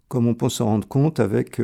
comme 0.10 0.28
on 0.28 0.36
peut 0.36 0.50
s'en 0.50 0.66
rendre 0.66 0.88
compte 0.88 1.20
avec 1.20 1.62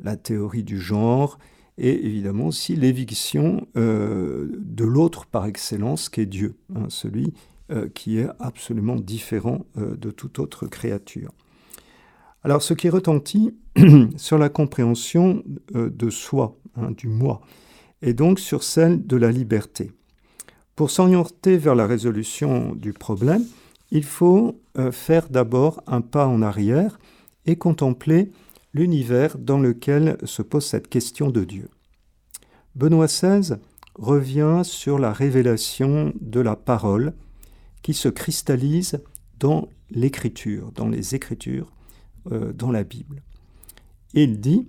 la 0.00 0.16
théorie 0.16 0.64
du 0.64 0.80
genre 0.80 1.38
et 1.76 2.06
évidemment 2.06 2.46
aussi 2.46 2.74
l'éviction 2.74 3.66
de 3.76 4.84
l'autre 4.84 5.26
par 5.26 5.46
excellence 5.46 6.08
qui 6.08 6.22
est 6.22 6.26
Dieu, 6.26 6.56
hein, 6.74 6.86
celui 6.88 7.34
qui 7.94 8.18
est 8.18 8.26
absolument 8.40 8.96
différent 8.96 9.64
de 9.76 10.10
toute 10.10 10.40
autre 10.40 10.66
créature. 10.66 11.30
Alors 12.44 12.62
ce 12.62 12.72
qui 12.72 12.88
retentit 12.88 13.54
sur 14.16 14.38
la 14.38 14.48
compréhension 14.48 15.42
euh, 15.74 15.90
de 15.90 16.08
soi, 16.08 16.56
hein, 16.76 16.92
du 16.92 17.08
moi, 17.08 17.40
et 18.00 18.14
donc 18.14 18.38
sur 18.38 18.62
celle 18.62 19.06
de 19.06 19.16
la 19.16 19.32
liberté. 19.32 19.90
Pour 20.76 20.90
s'orienter 20.90 21.56
vers 21.56 21.74
la 21.74 21.86
résolution 21.86 22.74
du 22.76 22.92
problème, 22.92 23.44
il 23.90 24.04
faut 24.04 24.60
euh, 24.78 24.92
faire 24.92 25.28
d'abord 25.28 25.82
un 25.86 26.00
pas 26.00 26.26
en 26.26 26.40
arrière 26.40 27.00
et 27.46 27.56
contempler 27.56 28.30
l'univers 28.74 29.38
dans 29.38 29.58
lequel 29.58 30.18
se 30.24 30.42
pose 30.42 30.64
cette 30.64 30.88
question 30.88 31.30
de 31.30 31.44
Dieu. 31.44 31.68
Benoît 32.74 33.06
XVI 33.06 33.56
revient 33.94 34.62
sur 34.64 34.98
la 34.98 35.12
révélation 35.12 36.12
de 36.20 36.40
la 36.40 36.56
parole 36.56 37.14
qui 37.82 37.94
se 37.94 38.08
cristallise 38.08 39.00
dans 39.38 39.68
l'écriture, 39.90 40.72
dans 40.72 40.88
les 40.88 41.14
écritures, 41.14 41.72
euh, 42.30 42.52
dans 42.52 42.70
la 42.70 42.84
Bible. 42.84 43.22
Il 44.14 44.40
dit, 44.40 44.68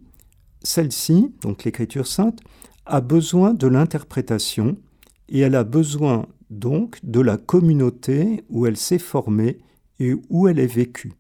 celle-ci, 0.63 1.33
donc 1.41 1.63
l'écriture 1.63 2.07
sainte, 2.07 2.39
a 2.85 3.01
besoin 3.01 3.53
de 3.53 3.67
l'interprétation 3.67 4.77
et 5.29 5.39
elle 5.39 5.55
a 5.55 5.63
besoin 5.63 6.25
donc 6.49 6.99
de 7.03 7.19
la 7.19 7.37
communauté 7.37 8.43
où 8.49 8.65
elle 8.65 8.77
s'est 8.77 8.99
formée 8.99 9.59
et 9.99 10.15
où 10.29 10.47
elle 10.47 10.59
est 10.59 10.67
vécue. 10.67 11.13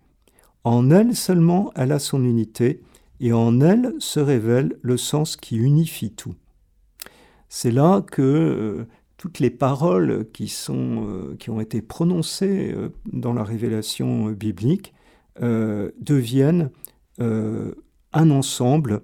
En 0.63 0.91
elle 0.91 1.15
seulement 1.15 1.71
elle 1.75 1.91
a 1.91 1.99
son 1.99 2.23
unité 2.23 2.81
et 3.19 3.33
en 3.33 3.61
elle 3.61 3.93
se 3.99 4.19
révèle 4.19 4.77
le 4.81 4.97
sens 4.97 5.35
qui 5.35 5.57
unifie 5.57 6.11
tout. 6.11 6.35
C'est 7.47 7.71
là 7.71 8.01
que 8.01 8.21
euh, 8.21 8.85
toutes 9.17 9.39
les 9.39 9.49
paroles 9.49 10.27
qui, 10.31 10.45
qui 11.39 11.49
ont 11.49 11.59
été 11.59 11.81
prononcées 11.81 12.73
dans 13.11 13.33
la 13.33 13.43
révélation 13.43 14.27
biblique 14.27 14.93
deviennent 15.41 16.69
un 17.19 18.29
ensemble 18.31 19.01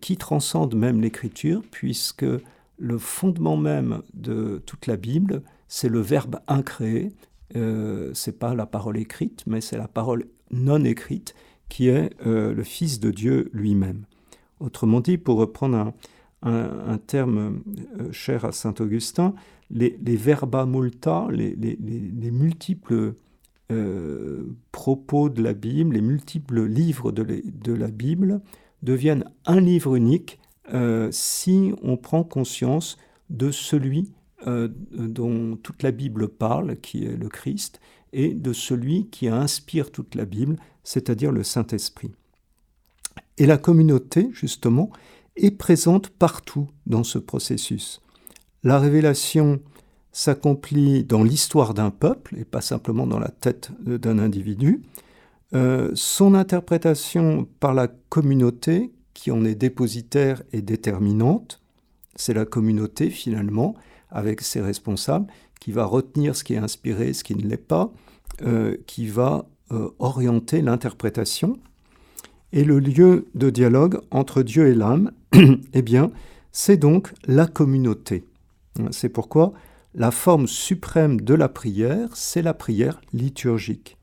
qui 0.00 0.16
transcende 0.16 0.74
même 0.74 1.00
l'écriture, 1.00 1.62
puisque 1.70 2.26
le 2.78 2.98
fondement 2.98 3.56
même 3.56 4.02
de 4.14 4.62
toute 4.66 4.86
la 4.86 4.96
Bible, 4.96 5.42
c'est 5.68 5.88
le 5.88 6.00
verbe 6.00 6.40
incréé. 6.48 7.12
Euh, 7.56 8.10
c'est 8.14 8.38
pas 8.38 8.54
la 8.54 8.66
parole 8.66 8.98
écrite, 8.98 9.44
mais 9.46 9.60
c'est 9.60 9.78
la 9.78 9.88
parole 9.88 10.26
non 10.54 10.84
écrite 10.84 11.34
qui 11.68 11.88
est 11.88 12.10
euh, 12.26 12.54
le 12.54 12.62
Fils 12.62 13.00
de 13.00 13.10
Dieu 13.10 13.50
lui-même. 13.52 14.04
Autrement 14.60 15.00
dit, 15.00 15.18
pour 15.18 15.38
reprendre 15.38 15.92
un, 16.42 16.98
terme 16.98 17.62
euh, 17.98 18.12
cher 18.12 18.44
à 18.44 18.52
saint 18.52 18.74
Augustin, 18.78 19.34
les, 19.70 19.96
verba 19.98 20.66
multa, 20.66 21.26
les, 21.30 21.56
multiples 22.30 23.14
euh, 23.72 24.44
propos 24.70 25.30
de 25.30 25.42
la 25.42 25.54
Bible, 25.54 25.94
les 25.94 26.02
multiples 26.02 26.64
livres 26.64 27.12
de 27.12 27.72
la 27.72 27.88
Bible 27.88 28.40
deviennent 28.82 29.24
un 29.46 29.60
livre 29.60 29.96
unique 29.96 30.38
si 31.10 31.72
on 31.82 31.96
prend 31.96 32.24
conscience 32.24 32.98
de 33.30 33.50
celui 33.50 34.12
dont 34.46 35.56
toute 35.56 35.82
la 35.82 35.90
Bible 35.90 36.28
parle, 36.28 36.76
qui 36.76 37.04
est 37.04 37.16
le 37.16 37.28
Christ, 37.28 37.80
et 38.14 38.32
de 38.32 38.52
celui 38.52 39.08
qui 39.10 39.28
inspire 39.28 39.90
toute 39.90 40.14
la 40.14 40.24
Bible, 40.24 40.56
c'est-à-dire 40.84 41.32
le 41.32 41.42
Saint-Esprit. 41.42 42.12
Et 43.36 43.46
la 43.46 43.58
communauté, 43.58 44.30
justement, 44.32 44.90
est 45.36 45.50
présente 45.50 46.08
partout 46.08 46.68
dans 46.86 47.04
ce 47.04 47.18
processus. 47.18 48.00
La 48.62 48.78
révélation 48.78 49.60
s'accomplit 50.12 51.04
dans 51.04 51.24
l'histoire 51.24 51.74
d'un 51.74 51.90
peuple 51.90 52.36
et 52.38 52.44
pas 52.44 52.60
simplement 52.60 53.06
dans 53.06 53.18
la 53.18 53.28
tête 53.28 53.72
d'un 53.80 54.20
individu. 54.20 54.82
Euh, 55.54 55.90
son 55.94 56.34
interprétation 56.34 57.48
par 57.58 57.74
la 57.74 57.88
communauté 57.88 58.92
qui 59.12 59.32
en 59.32 59.44
est 59.44 59.56
dépositaire 59.56 60.42
et 60.52 60.62
déterminante. 60.62 61.60
C'est 62.14 62.34
la 62.34 62.44
communauté, 62.44 63.10
finalement, 63.10 63.74
avec 64.10 64.40
ses 64.40 64.60
responsables, 64.60 65.26
qui 65.64 65.72
va 65.72 65.86
retenir 65.86 66.36
ce 66.36 66.44
qui 66.44 66.52
est 66.52 66.58
inspiré, 66.58 67.14
ce 67.14 67.24
qui 67.24 67.34
ne 67.34 67.48
l'est 67.48 67.56
pas, 67.56 67.90
euh, 68.42 68.76
qui 68.86 69.06
va 69.06 69.46
euh, 69.72 69.88
orienter 69.98 70.60
l'interprétation. 70.60 71.58
Et 72.52 72.64
le 72.64 72.78
lieu 72.78 73.28
de 73.34 73.48
dialogue 73.48 74.02
entre 74.10 74.42
Dieu 74.42 74.66
et 74.66 74.74
l'âme, 74.74 75.12
eh 75.72 75.80
bien, 75.80 76.10
c'est 76.52 76.76
donc 76.76 77.14
la 77.26 77.46
communauté. 77.46 78.26
C'est 78.90 79.08
pourquoi 79.08 79.54
la 79.94 80.10
forme 80.10 80.48
suprême 80.48 81.22
de 81.22 81.32
la 81.32 81.48
prière, 81.48 82.10
c'est 82.12 82.42
la 82.42 82.52
prière 82.52 83.00
liturgique. 83.14 83.96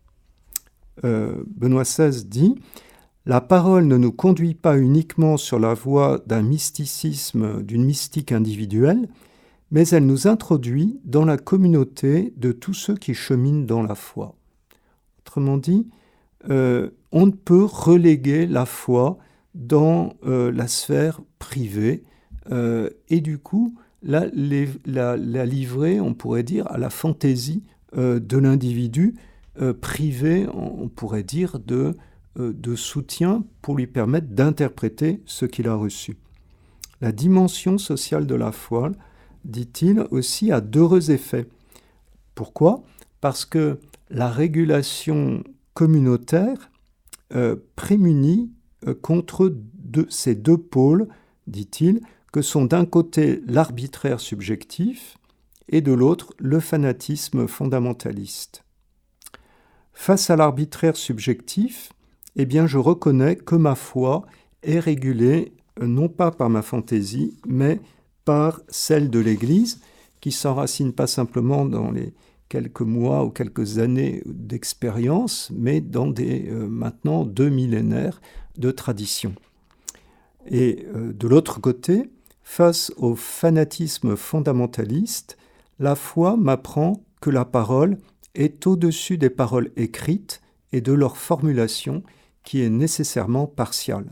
Euh, 1.04 1.43
Benoît 1.45 1.84
XVI 1.84 2.26
dit 2.26 2.56
la 3.28 3.39
parole 3.39 3.86
ne 3.86 3.97
nous 3.97 4.12
conduit 4.12 4.56
pas 4.56 4.80
uniquement 4.80 5.38
sur 5.38 5.60
la 5.60 5.76
voie 5.76 6.24
d'un 6.26 6.41
mysticisme, 6.41 7.62
d'une 7.62 7.86
mystique 7.86 8.32
individuelle, 8.32 9.10
mais 9.71 9.88
elle 9.88 10.05
nous 10.05 10.27
introduit 10.27 10.99
dans 11.05 11.25
la 11.25 11.38
communauté 11.38 12.34
de 12.36 12.51
tous 12.51 12.73
ceux 12.73 12.95
qui 12.95 13.13
cheminent 13.13 13.65
dans 13.65 13.81
la 13.81 13.95
foi. 13.95 14.36
Autrement 15.19 15.57
dit, 15.57 15.88
euh, 16.49 16.89
on 17.12 17.25
ne 17.27 17.31
peut 17.31 17.63
reléguer 17.63 18.45
la 18.47 18.65
foi 18.65 19.17
dans 19.55 20.13
euh, 20.25 20.51
la 20.51 20.67
sphère 20.67 21.21
privée 21.39 22.03
euh, 22.51 22.89
et 23.10 23.21
du 23.21 23.38
coup 23.38 23.75
la, 24.03 24.25
livrer, 25.45 26.01
on 26.01 26.13
pourrait 26.13 26.43
dire, 26.43 26.69
à 26.71 26.77
la 26.77 26.89
fantaisie 26.89 27.63
de 27.95 28.38
l'individu 28.38 29.15
privé, 29.79 30.47
on 30.53 30.88
pourrait 30.88 31.21
dire, 31.21 31.60
de 31.60 32.75
soutien 32.75 33.43
pour 33.62 33.75
lui 33.75 33.86
permettre 33.86 34.29
d'interpréter 34.29 35.21
ce 35.25 35.45
qu'il 35.45 35.67
a 35.67 35.75
reçu. 35.75 36.17
La 36.99 37.12
dimension 37.12 37.77
sociale 37.77 38.25
de 38.25 38.34
la 38.34 38.51
foi, 38.51 38.91
dit-il, 39.45 40.06
aussi 40.12 40.51
a 40.51 40.62
d'heureux 40.62 41.12
effets. 41.12 41.47
Pourquoi? 42.36 42.84
Parce 43.19 43.45
que 43.45 43.80
la 44.10 44.30
régulation 44.30 45.43
communautaire 45.73 46.69
euh, 47.34 47.56
prémunit 47.75 48.51
euh, 48.88 48.93
contre 48.93 49.56
ces 50.10 50.36
deux 50.36 50.58
pôles, 50.58 51.08
dit-il, 51.47 52.01
que 52.32 52.41
sont 52.41 52.65
d'un 52.65 52.86
côté 52.86 53.41
l'arbitraire 53.45 54.19
subjectif 54.19 55.17
et 55.69 55.82
de 55.82 55.91
l'autre 55.91 56.34
le 56.38 56.60
fanatisme 56.60 57.47
fondamentaliste. 57.47 58.63
Face 59.93 60.30
à 60.30 60.36
l'arbitraire 60.36 60.95
subjectif, 60.97 61.91
eh 62.36 62.45
bien 62.45 62.67
je 62.67 62.77
reconnais 62.77 63.36
que 63.36 63.56
ma 63.56 63.75
foi 63.75 64.25
est 64.63 64.80
régulée 64.80 65.54
euh, 65.82 65.88
non 65.88 66.10
pas 66.10 66.32
par 66.32 66.49
ma 66.49 66.62
fantaisie, 66.62 67.38
mais 67.45 67.80
celle 68.70 69.10
de 69.10 69.20
l'Église, 69.20 69.80
qui 70.20 70.32
s'enracine 70.32 70.94
pas 70.94 71.08
simplement 71.08 71.65
dans 71.65 71.91
les 71.91 72.13
quelques 72.50 72.82
mois 72.82 73.24
ou 73.24 73.30
quelques 73.30 73.80
années 73.80 74.22
d'expérience, 74.26 75.50
mais 75.56 75.80
dans 75.80 76.08
des 76.08 76.50
euh, 76.50 76.67
maintenant 76.67 77.24
deux 77.24 77.50
millénaires 77.50 78.22
de 78.58 78.72
tradition. 78.72 79.34
Et 80.48 80.86
euh, 80.94 81.13
de 81.13 81.28
l'autre 81.30 81.62
côté, 81.62 82.10
face 82.44 82.91
au 82.98 83.15
fanatisme 83.15 84.17
fondamentaliste, 84.17 85.38
la 85.80 85.96
foi 85.96 86.36
m'apprend 86.36 87.04
que 87.22 87.30
la 87.30 87.46
parole 87.46 87.98
est 88.36 88.67
au-dessus 88.67 89.17
des 89.17 89.30
paroles 89.30 89.72
écrites 89.78 90.41
et 90.74 90.82
de 90.82 90.94
leur 90.94 91.17
formulation 91.17 92.04
qui 92.44 92.62
est 92.62 92.70
nécessairement 92.70 93.48
partial. 93.48 94.06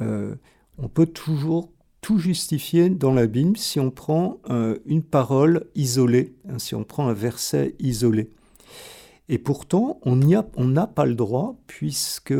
Euh, 0.00 0.34
on 0.78 0.88
peut 0.88 1.06
toujours 1.06 1.70
tout 2.02 2.18
justifier 2.18 2.90
dans 2.90 3.14
la 3.14 3.26
Bible 3.26 3.56
si 3.56 3.80
on 3.80 3.90
prend 3.90 4.40
euh, 4.50 4.76
une 4.86 5.04
parole 5.04 5.66
isolée, 5.74 6.34
hein, 6.48 6.58
si 6.58 6.74
on 6.74 6.84
prend 6.84 7.08
un 7.08 7.14
verset 7.14 7.74
isolé. 7.78 8.28
Et 9.28 9.38
pourtant, 9.38 10.00
on 10.04 10.16
n'a 10.16 10.86
pas 10.88 11.06
le 11.06 11.14
droit 11.14 11.56
puisque, 11.68 12.34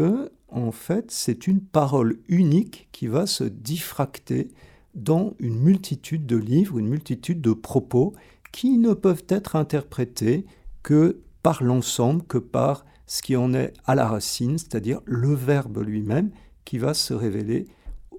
en 0.49 0.73
fait, 0.73 1.11
c'est 1.11 1.47
une 1.47 1.61
parole 1.61 2.19
unique 2.29 2.89
qui 2.93 3.07
va 3.07 3.27
se 3.27 3.45
diffracter 3.45 4.49
dans 4.95 5.35
une 5.39 5.59
multitude 5.59 6.27
de 6.27 6.37
livres, 6.37 6.79
une 6.79 6.89
multitude 6.89 7.41
de 7.41 7.53
propos 7.53 8.13
qui 8.51 8.77
ne 8.77 8.93
peuvent 8.93 9.25
être 9.29 9.57
interprétés 9.57 10.45
que 10.83 11.21
par 11.43 11.63
l'ensemble, 11.63 12.25
que 12.25 12.39
par 12.39 12.85
ce 13.07 13.23
qui 13.23 13.37
en 13.37 13.55
est 13.55 13.73
à 13.87 13.95
la 13.95 14.09
racine, 14.09 14.59
c'est-à-dire 14.59 15.01
le 15.05 15.33
Verbe 15.35 15.79
lui-même 15.79 16.31
qui 16.65 16.79
va 16.79 16.95
se 16.95 17.15
révéler 17.15 17.69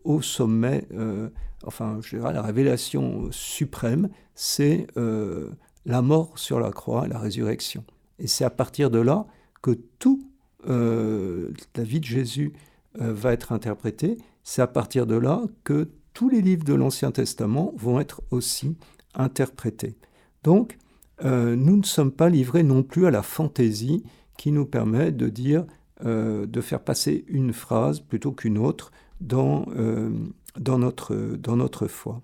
au 0.03 0.21
sommet, 0.21 0.87
euh, 0.93 1.29
enfin, 1.65 1.99
je 2.01 2.17
dirais, 2.17 2.33
la 2.33 2.41
révélation 2.41 3.27
suprême, 3.31 4.09
c'est 4.35 4.87
euh, 4.97 5.49
la 5.85 6.01
mort 6.01 6.37
sur 6.37 6.59
la 6.59 6.71
croix, 6.71 7.07
la 7.07 7.19
résurrection. 7.19 7.83
Et 8.19 8.27
c'est 8.27 8.45
à 8.45 8.49
partir 8.49 8.89
de 8.89 8.99
là 8.99 9.25
que 9.61 9.71
tout 9.99 10.29
euh, 10.67 11.51
la 11.75 11.83
vie 11.83 11.99
de 11.99 12.05
Jésus 12.05 12.53
va 12.95 13.33
être 13.33 13.51
interprété. 13.51 14.19
C'est 14.43 14.61
à 14.61 14.67
partir 14.67 15.07
de 15.07 15.15
là 15.15 15.41
que 15.63 15.89
tous 16.13 16.29
les 16.29 16.41
livres 16.41 16.63
de 16.63 16.75
l'Ancien 16.75 17.09
Testament 17.09 17.73
vont 17.75 17.99
être 17.99 18.21
aussi 18.29 18.77
interprétés. 19.15 19.95
Donc, 20.43 20.77
nous 21.23 21.77
ne 21.77 21.83
sommes 21.83 22.11
pas 22.11 22.29
livrés 22.29 22.61
non 22.61 22.83
plus 22.83 23.07
à 23.07 23.11
la 23.11 23.23
fantaisie 23.23 24.03
qui 24.37 24.51
nous 24.51 24.65
permet 24.65 25.11
de 25.11 25.29
dire, 25.29 25.65
euh, 26.05 26.45
de 26.45 26.61
faire 26.61 26.81
passer 26.81 27.23
une 27.27 27.53
phrase 27.53 27.99
plutôt 27.99 28.31
qu'une 28.31 28.57
autre 28.57 28.91
dans, 29.21 29.65
euh, 29.75 30.11
dans, 30.57 30.79
notre, 30.79 31.15
dans 31.15 31.55
notre 31.55 31.87
foi. 31.87 32.21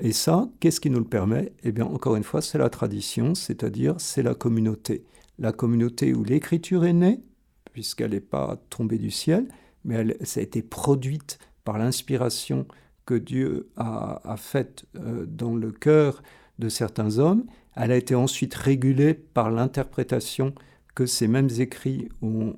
Et 0.00 0.12
ça, 0.12 0.48
qu'est-ce 0.60 0.80
qui 0.80 0.90
nous 0.90 1.00
le 1.00 1.04
permet? 1.04 1.52
Eh 1.64 1.72
bien, 1.72 1.84
encore 1.84 2.16
une 2.16 2.24
fois, 2.24 2.40
c'est 2.40 2.58
la 2.58 2.70
tradition, 2.70 3.34
c'est-à-dire 3.34 3.94
c'est 3.98 4.22
la 4.22 4.34
communauté. 4.34 5.04
La 5.38 5.52
communauté 5.52 6.14
où 6.14 6.24
l'écriture 6.24 6.84
est 6.84 6.92
née, 6.92 7.20
puisqu'elle 7.72 8.12
n'est 8.12 8.20
pas 8.20 8.58
tombée 8.70 8.98
du 8.98 9.10
ciel, 9.10 9.48
mais 9.84 9.96
elle, 9.96 10.16
ça 10.22 10.40
a 10.40 10.42
été 10.42 10.62
produite 10.62 11.38
par 11.64 11.78
l'inspiration 11.78 12.66
que 13.06 13.14
Dieu 13.14 13.68
a, 13.76 14.20
a 14.24 14.36
faite 14.36 14.84
euh, 14.96 15.26
dans 15.26 15.54
le 15.54 15.72
cœur 15.72 16.22
de 16.58 16.68
certains 16.68 17.18
hommes. 17.18 17.44
Elle 17.74 17.92
a 17.92 17.96
été 17.96 18.14
ensuite 18.14 18.54
régulée 18.54 19.14
par 19.14 19.50
l'interprétation 19.50 20.54
que 20.98 21.06
ces 21.06 21.28
mêmes 21.28 21.48
écrits 21.58 22.08
ont, 22.22 22.56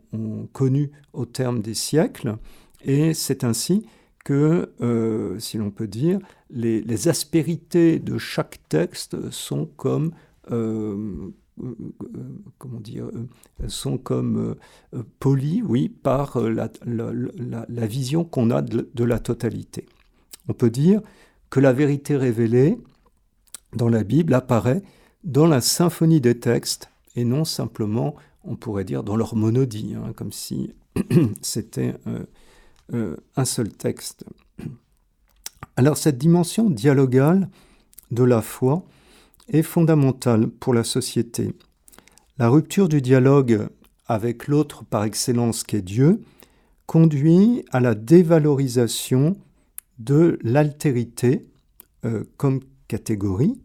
connu 0.55 0.91
au 1.13 1.27
terme 1.27 1.61
des 1.61 1.75
siècles, 1.75 2.39
et 2.85 3.15
c'est 3.15 3.45
ainsi 3.45 3.85
que, 4.25 4.73
euh, 4.81 5.39
si 5.39 5.59
l'on 5.59 5.71
peut 5.71 5.89
dire, 5.89 6.19
les, 6.51 7.09
aspérités 7.09 7.99
de 7.99 8.19
chaque 8.19 8.61
texte 8.69 9.31
sont 9.31 9.67
comme, 9.77 10.13
euh, 10.51 11.31
euh, 11.63 11.75
comment 12.59 12.81
dire, 12.81 13.11
sont 13.69 13.99
comme 13.99 14.57
polies, 15.19 15.63
oui, 15.63 15.89
par 15.89 16.39
la, 16.41 17.87
vision 17.87 18.25
qu'on 18.25 18.51
a 18.51 18.63
de, 18.63 19.05
la 19.05 19.19
totalité. 19.19 19.87
On 20.49 20.53
peut 20.53 20.71
dire 20.71 21.01
que 21.49 21.61
la 21.61 21.73
vérité 21.73 22.17
révélée 22.17 22.79
dans 23.75 23.89
la 23.89 24.05
Bible 24.05 24.35
apparaît 24.35 24.83
dans 25.25 25.47
la 25.47 25.61
symphonie 25.61 26.21
des 26.21 26.39
textes 26.39 26.91
et 27.17 27.25
non 27.25 27.45
simplement, 27.45 28.17
on 28.45 28.57
pourrait 28.57 28.85
dire, 28.85 29.03
dans 29.03 29.17
leur 29.17 29.35
monodie, 29.35 29.95
hein, 29.97 30.13
comme 30.15 30.33
si 30.33 30.75
c'était 31.43 31.95
euh, 32.93 33.17
un 33.37 33.45
seul 33.45 33.71
texte. 33.71 34.25
Alors 35.77 35.97
cette 35.97 36.19
dimension 36.19 36.69
dialogale 36.69 37.49
de 38.11 38.25
la 38.25 38.43
foi 38.43 38.83
est 39.49 39.63
fondamentale 39.63 40.49
pour 40.49 40.75
la 40.75 40.85
société. 40.85 41.55
La 42.39 42.49
rupture 42.49 42.89
du 42.89 43.01
dialogue 43.01 43.69
avec 44.07 44.49
l'autre 44.49 44.85
par 44.85 45.05
excellence 45.05 45.63
qu'est 45.63 45.83
Dieu 45.83 46.21
conduit 46.87 47.65
à 47.71 47.81
la 47.81 47.95
dévalorisation 47.95 49.37
de 49.99 50.39
l'altérité 50.43 51.47
euh, 52.05 52.25
comme 52.37 52.61
catégorie, 52.89 53.61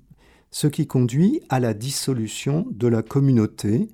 ce 0.52 0.68
qui 0.68 0.86
conduit 0.86 1.42
à 1.50 1.60
la 1.60 1.74
dissolution 1.74 2.68
de 2.70 2.88
la 2.88 3.02
communauté, 3.02 3.88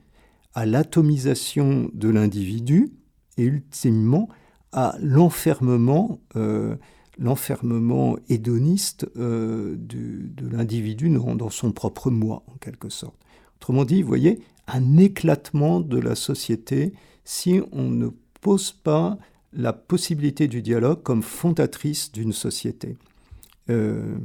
à 0.53 0.65
l'atomisation 0.65 1.89
de 1.93 2.09
l'individu 2.09 2.91
et 3.37 3.43
ultimement 3.43 4.27
à 4.71 4.95
l'enfermement, 5.01 6.19
euh, 6.35 6.75
l'enfermement 7.17 8.17
hédoniste 8.29 9.07
euh, 9.17 9.75
de 9.77 10.49
l'individu 10.49 11.09
dans, 11.09 11.49
son 11.49 11.71
propre 11.71 12.09
moi, 12.09 12.43
en 12.47 12.55
quelque 12.57 12.89
sorte. 12.89 13.15
Autrement 13.57 13.85
dit, 13.85 14.01
vous 14.01 14.07
voyez, 14.07 14.39
un 14.67 14.97
éclatement 14.97 15.79
de 15.81 15.99
la 15.99 16.15
société 16.15 16.93
si 17.23 17.61
on 17.71 17.89
ne 17.89 18.09
pose 18.39 18.71
pas 18.71 19.17
la 19.53 19.73
possibilité 19.73 20.47
du 20.47 20.61
dialogue 20.61 21.03
comme 21.03 21.21
fondatrice 21.21 22.11
d'une 22.11 22.33
société. 22.33 22.97
Euh, 23.69 24.15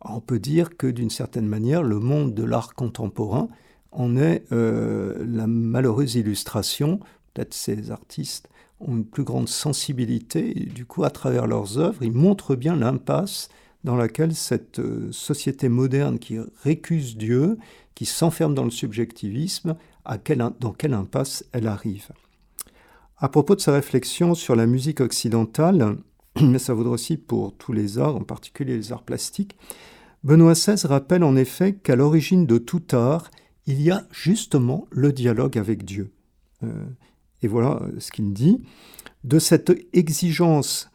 on 0.00 0.20
peut 0.20 0.38
dire 0.38 0.76
que 0.76 0.86
d'une 0.86 1.10
certaine 1.10 1.46
manière, 1.46 1.82
le 1.82 1.98
monde 1.98 2.34
de 2.34 2.44
l'art 2.44 2.74
contemporain 2.74 3.48
en 3.92 4.16
est 4.16 4.44
la 4.50 5.46
malheureuse 5.48 6.14
illustration. 6.14 7.00
Peut-être 7.34 7.52
ces 7.52 7.90
artistes 7.90 8.48
ont 8.80 8.96
une 8.96 9.04
plus 9.04 9.24
grande 9.24 9.48
sensibilité 9.48 10.62
et 10.62 10.66
du 10.66 10.86
coup, 10.86 11.04
à 11.04 11.10
travers 11.10 11.46
leurs 11.46 11.78
œuvres, 11.78 12.02
ils 12.02 12.12
montrent 12.12 12.56
bien 12.56 12.76
l'impasse 12.76 13.48
dans 13.84 13.96
laquelle 13.96 14.34
cette 14.34 14.78
euh, 14.78 15.10
société 15.12 15.68
moderne 15.68 16.18
qui 16.18 16.38
récuse 16.62 17.16
Dieu, 17.16 17.58
qui 17.94 18.04
s'enferme 18.04 18.54
dans 18.54 18.64
le 18.64 18.70
subjectivisme, 18.70 19.76
à 20.04 20.18
dans 20.18 20.72
quelle 20.72 20.94
impasse 20.94 21.44
elle 21.52 21.66
arrive. 21.66 22.08
À 23.18 23.28
propos 23.28 23.54
de 23.54 23.60
sa 23.60 23.72
réflexion 23.72 24.34
sur 24.34 24.56
la 24.56 24.66
musique 24.66 25.00
occidentale, 25.00 25.96
mais 26.40 26.58
ça 26.58 26.74
vaudra 26.74 26.92
aussi 26.92 27.16
pour 27.16 27.54
tous 27.56 27.72
les 27.72 27.98
arts, 27.98 28.16
en 28.16 28.24
particulier 28.24 28.76
les 28.76 28.92
arts 28.92 29.02
plastiques, 29.02 29.56
Benoît 30.22 30.52
XVI 30.52 30.86
rappelle 30.86 31.24
en 31.24 31.36
effet 31.36 31.74
qu'à 31.74 31.96
l'origine 31.96 32.44
de 32.44 32.58
tout 32.58 32.82
art, 32.92 33.30
il 33.66 33.80
y 33.80 33.90
a 33.90 34.06
justement 34.10 34.86
le 34.90 35.12
dialogue 35.12 35.56
avec 35.56 35.84
Dieu. 35.84 36.12
Euh, 36.62 36.84
et 37.42 37.48
voilà 37.48 37.80
ce 37.98 38.10
qu'il 38.10 38.32
dit. 38.32 38.62
De 39.24 39.38
cette 39.38 39.72
exigence 39.92 40.90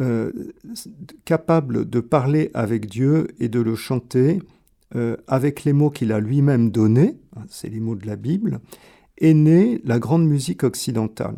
euh, 0.00 0.32
capable 1.24 1.88
de 1.88 2.00
parler 2.00 2.50
avec 2.54 2.86
Dieu 2.86 3.28
et 3.38 3.48
de 3.48 3.60
le 3.60 3.76
chanter 3.76 4.40
euh, 4.94 5.16
avec 5.26 5.64
les 5.64 5.72
mots 5.72 5.90
qu'il 5.90 6.12
a 6.12 6.20
lui-même 6.20 6.70
donnés, 6.70 7.18
hein, 7.36 7.42
c'est 7.48 7.68
les 7.68 7.80
mots 7.80 7.94
de 7.94 8.06
la 8.06 8.16
Bible, 8.16 8.60
est 9.18 9.34
née 9.34 9.80
la 9.84 9.98
grande 9.98 10.26
musique 10.26 10.64
occidentale. 10.64 11.36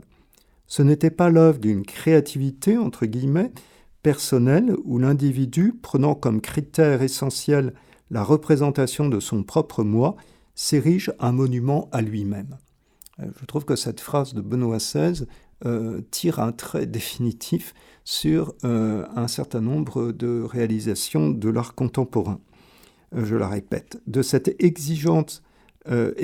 Ce 0.66 0.82
n'était 0.82 1.10
pas 1.10 1.30
l'œuvre 1.30 1.58
d'une 1.58 1.84
créativité, 1.84 2.78
entre 2.78 3.06
guillemets, 3.06 3.52
personnelle, 4.02 4.74
où 4.84 4.98
l'individu, 4.98 5.74
prenant 5.80 6.14
comme 6.14 6.40
critère 6.40 7.02
essentiel 7.02 7.74
la 8.10 8.22
représentation 8.22 9.08
de 9.08 9.20
son 9.20 9.42
propre 9.42 9.82
moi, 9.82 10.16
s'érige 10.54 11.12
un 11.18 11.32
monument 11.32 11.88
à 11.92 12.02
lui-même. 12.02 12.56
Euh, 13.20 13.26
je 13.40 13.44
trouve 13.46 13.64
que 13.64 13.76
cette 13.76 14.00
phrase 14.00 14.34
de 14.34 14.40
Benoît 14.40 14.78
XVI 14.78 15.26
euh, 15.64 16.00
tire 16.10 16.40
un 16.40 16.52
trait 16.52 16.86
définitif 16.86 17.74
sur 18.04 18.54
euh, 18.64 19.06
un 19.14 19.28
certain 19.28 19.60
nombre 19.60 20.12
de 20.12 20.42
réalisations 20.42 21.30
de 21.30 21.48
l'art 21.48 21.74
contemporain. 21.74 22.40
je 23.14 23.36
la 23.36 23.48
répète, 23.48 24.00
de 24.06 24.22
cette 24.22 24.54
exigence 24.62 25.42
de, 25.86 26.14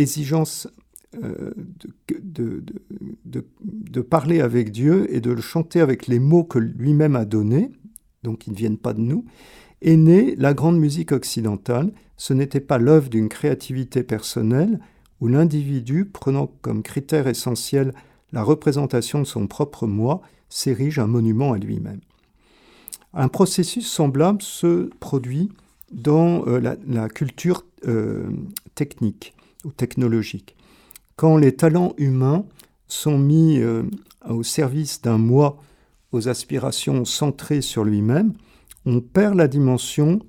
parler 4.01 4.41
avec 4.41 4.73
Dieu 4.73 5.15
et 5.15 5.21
de 5.21 5.31
le 5.31 5.41
chanter 5.41 5.81
avec 5.81 6.07
les 6.07 6.19
mots 6.19 6.45
que 6.45 6.59
lui-même 6.59 7.15
a 7.15 7.25
donnés, 7.25 7.71
donc 8.23 8.47
ils 8.47 8.53
ne 8.53 8.57
viennent 8.57 8.79
pas 8.79 8.95
de 8.95 9.01
nous, 9.01 9.25
est 9.83 9.97
née 9.97 10.35
la 10.37 10.55
grande 10.55 10.79
musique 10.79 11.13
occidentale. 11.13 11.93
Ce 12.17 12.33
n'était 12.33 12.61
pas 12.61 12.79
l'œuvre 12.79 13.09
d'une 13.09 13.29
créativité 13.29 14.03
personnelle 14.03 14.81
où 15.21 15.29
l'individu, 15.29 16.05
prenant 16.05 16.51
comme 16.63 16.83
critère 16.83 17.27
essentiel 17.27 17.93
la 18.33 18.43
représentation 18.43 19.21
de 19.21 19.25
son 19.25 19.47
propre 19.47 19.87
moi, 19.87 20.23
s'érige 20.49 20.99
un 20.99 21.07
monument 21.07 21.53
à 21.53 21.59
lui-même. 21.59 22.01
Un 23.13 23.29
processus 23.29 23.91
semblable 23.91 24.43
se 24.43 24.91
produit 25.01 25.51
dans 25.91 26.47
euh, 26.47 26.77
la, 26.87 27.09
culture 27.09 27.65
euh, 27.87 28.31
technique 28.75 29.35
ou 29.65 29.71
technologique. 29.73 30.57
Quand 31.17 31.37
les 31.37 31.55
talents 31.55 31.95
humains 31.99 32.45
sont 32.87 33.19
mis 33.19 33.59
euh, 33.59 33.83
au 34.29 34.43
service 34.43 35.03
d'un 35.03 35.19
moi 35.19 35.61
aux 36.13 36.29
aspirations 36.29 37.05
centrées 37.05 37.63
sur 37.63 37.85
lui-même, 37.85 38.33
on 38.87 39.01
perd 39.01 39.35
la 39.35 39.49
dimension, 39.49 40.21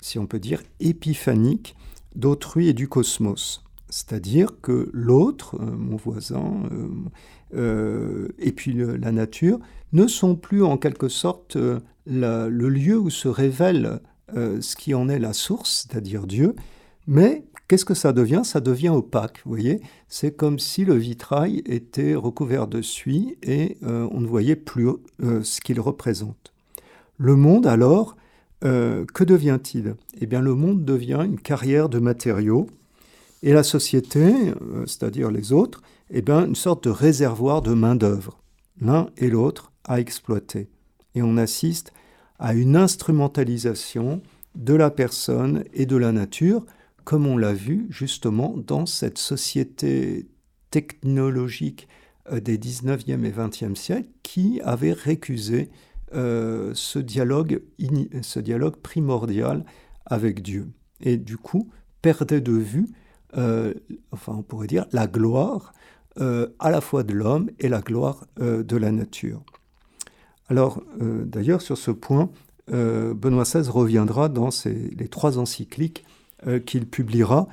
si 0.00 0.18
on 0.18 0.26
peut 0.26 0.40
dire, 0.40 0.62
épiphanique 0.80 1.76
d'autrui 2.14 2.68
et 2.68 2.72
du 2.72 2.88
cosmos. 2.88 3.62
C'est-à-dire 3.90 4.60
que 4.62 4.88
l'autre, 4.92 5.56
euh, 5.60 5.70
mon 5.76 5.96
voisin, 5.96 6.62
euh, 7.54 8.28
et 8.38 8.52
puis 8.52 8.72
la 8.72 9.12
nature, 9.12 9.58
ne 9.92 10.06
sont 10.06 10.36
plus 10.36 10.62
en 10.62 10.78
quelque 10.78 11.08
sorte 11.08 11.56
le 12.06 12.68
lieu 12.68 12.98
où 12.98 13.10
se 13.10 13.28
révèle 13.28 14.00
ce 14.34 14.76
qui 14.76 14.94
en 14.94 15.08
est 15.08 15.18
la 15.18 15.32
source, 15.32 15.86
c'est-à-dire 15.88 16.28
Dieu, 16.28 16.54
mais 17.08 17.44
Qu'est-ce 17.70 17.84
que 17.84 17.94
ça 17.94 18.12
devient? 18.12 18.40
Ça 18.42 18.58
devient 18.60 18.88
opaque, 18.88 19.42
vous 19.44 19.52
voyez? 19.52 19.80
C'est 20.08 20.36
comme 20.36 20.58
si 20.58 20.84
le 20.84 20.94
vitrail 20.94 21.62
était 21.66 22.16
recouvert 22.16 22.66
de 22.66 22.82
suie 22.82 23.38
et 23.44 23.78
euh, 23.84 24.08
on 24.10 24.20
ne 24.20 24.26
voyait 24.26 24.56
plus 24.56 24.88
euh, 25.22 25.44
ce 25.44 25.60
qu'il 25.60 25.78
représente. 25.78 26.52
Le 27.16 27.36
monde, 27.36 27.68
alors, 27.68 28.16
euh, 28.64 29.04
que 29.14 29.22
devient-il? 29.22 29.94
Eh 30.20 30.26
bien, 30.26 30.40
le 30.40 30.56
monde 30.56 30.84
devient 30.84 31.20
une 31.24 31.38
carrière 31.38 31.88
de 31.88 32.00
matériaux 32.00 32.66
et 33.42 33.52
la 33.52 33.62
société, 33.62 34.52
c'est-à-dire 34.86 35.30
les 35.30 35.52
autres, 35.52 35.82
eh 36.10 36.22
bien, 36.22 36.46
une 36.46 36.54
sorte 36.54 36.84
de 36.84 36.90
réservoir 36.90 37.62
de 37.62 37.72
main-d'œuvre, 37.72 38.42
l'un 38.80 39.08
et 39.16 39.28
l'autre 39.28 39.72
à 39.84 40.00
exploiter. 40.00 40.68
Et 41.14 41.22
on 41.22 41.36
assiste 41.36 41.92
à 42.38 42.54
une 42.54 42.76
instrumentalisation 42.76 44.22
de 44.54 44.74
la 44.74 44.90
personne 44.90 45.64
et 45.72 45.86
de 45.86 45.96
la 45.96 46.12
nature, 46.12 46.64
comme 47.04 47.26
on 47.26 47.36
l'a 47.36 47.52
vu 47.52 47.86
justement 47.90 48.54
dans 48.56 48.86
cette 48.86 49.18
société 49.18 50.28
technologique 50.70 51.88
euh, 52.30 52.40
des 52.40 52.58
19e 52.58 53.24
et 53.24 53.30
20e 53.30 53.74
siècles 53.74 54.08
qui 54.22 54.60
avait 54.62 54.92
récusé 54.92 55.70
euh, 56.14 56.74
dialogue, 56.96 57.62
ce 58.22 58.40
dialogue 58.40 58.76
primordial 58.76 59.64
avec 60.06 60.42
Dieu. 60.42 60.68
Et 61.00 61.16
du 61.16 61.36
coup, 61.36 61.70
perdait 62.02 62.40
de 62.40 62.52
vue, 62.52 62.86
euh, 63.36 63.74
enfin 64.12 64.34
on 64.36 64.42
pourrait 64.42 64.66
dire, 64.66 64.86
la 64.92 65.06
gloire 65.06 65.72
à 66.58 66.70
la 66.70 66.82
fois 66.82 67.02
de 67.02 67.14
l'homme 67.14 67.48
et 67.60 67.68
la 67.68 67.80
gloire 67.80 68.26
de 68.36 68.76
la 68.76 68.92
nature. 68.92 69.42
Alors, 70.50 70.82
d'ailleurs, 70.98 71.62
sur 71.62 71.78
ce 71.78 71.90
point, 71.90 72.28
Benoît 72.68 73.44
XVI 73.44 73.66
reviendra 73.70 74.28
dans 74.28 74.50
les 74.66 75.08
trois 75.08 75.38
encycliques 75.38 76.04
euh, 76.46 76.58
qu'il 76.58 76.86
publiera. 76.86 77.48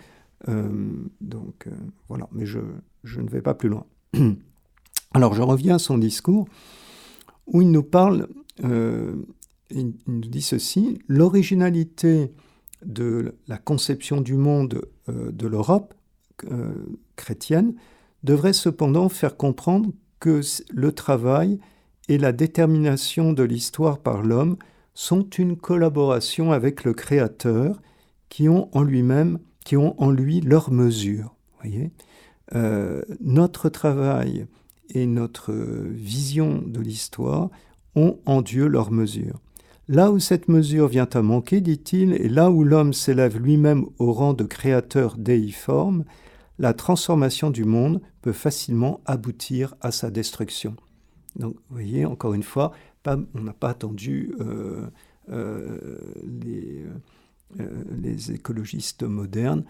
Euh, 0.47 0.69
donc 1.19 1.67
euh, 1.67 1.71
voilà, 2.07 2.29
mais 2.31 2.45
je, 2.45 2.59
ne 2.59 3.29
vais 3.29 3.41
pas 3.41 3.53
plus 3.53 3.67
loin. 3.67 3.85
Alors 5.13 5.33
je 5.33 5.41
reviens 5.41 5.75
à 5.75 5.79
son 5.79 5.97
discours 5.97 6.47
où 7.47 7.61
il 7.61 7.69
nous 7.69 7.83
parle, 7.83 8.29
il 8.63 9.93
nous 10.07 10.21
dit 10.21 10.41
ceci, 10.41 10.99
l'originalité 11.09 12.31
de 12.85 13.35
la 13.47 13.57
conception 13.57 14.21
du 14.21 14.35
monde 14.35 14.85
de 15.07 15.47
l'Europe 15.47 15.93
chrétienne 17.15 17.75
devrait 18.23 18.53
cependant 18.53 19.09
faire 19.09 19.37
comprendre 19.37 19.91
que 20.19 20.41
le 20.71 20.91
travail 20.91 21.59
et 22.09 22.17
la 22.17 22.31
détermination 22.31 23.33
de 23.33 23.43
l'histoire 23.43 23.99
par 23.99 24.21
l'homme 24.21 24.57
sont 24.93 25.29
une 25.29 25.57
collaboration 25.57 26.51
avec 26.51 26.83
le 26.83 26.93
Créateur 26.93 27.81
qui 28.29 28.49
ont 28.49 28.69
en 28.75 28.83
lui-même, 28.83 29.39
qui 29.63 29.77
ont 29.77 30.01
en 30.01 30.11
lui 30.11 30.41
leur 30.41 30.71
mesure. 30.71 31.35
Voyez 31.61 31.91
euh, 32.55 33.01
notre 33.19 33.69
travail 33.69 34.47
et 34.89 35.05
notre 35.05 35.53
vision 35.53 36.63
de 36.65 36.79
l'histoire 36.79 37.49
ont 37.95 38.19
en 38.25 38.41
Dieu 38.41 38.67
leur 38.67 38.91
mesure. 38.91 39.39
Là 39.89 40.11
où 40.11 40.19
cette 40.19 40.49
mesure 40.49 40.89
vient 40.89 41.07
à 41.13 41.21
manquer, 41.21 41.61
dit-il, 41.61 42.13
et 42.13 42.27
là 42.27 42.51
où 42.51 42.65
l'homme 42.65 42.91
s'élève 42.91 43.37
lui-même 43.37 43.85
au 43.99 44.11
rang 44.11 44.33
de 44.33 44.43
créateur 44.43 45.15
déiforme, 45.17 46.03
la 46.59 46.73
transformation 46.73 47.51
du 47.51 47.63
monde 47.63 48.01
peut 48.21 48.33
facilement 48.33 48.99
aboutir 49.05 49.75
à 49.79 49.91
sa 49.91 50.11
destruction. 50.11 50.75
Donc, 51.37 51.53
vous 51.53 51.75
voyez, 51.75 52.05
encore 52.05 52.33
une 52.33 52.43
fois, 52.43 52.73
on 53.05 53.39
n'a 53.39 53.53
pas 53.53 53.69
attendu 53.69 54.33
euh, 54.41 54.87
euh, 55.31 55.97
les, 56.43 56.83
euh, 57.61 57.83
les, 58.01 58.31
écologistes 58.31 59.03
modernes 59.03 59.63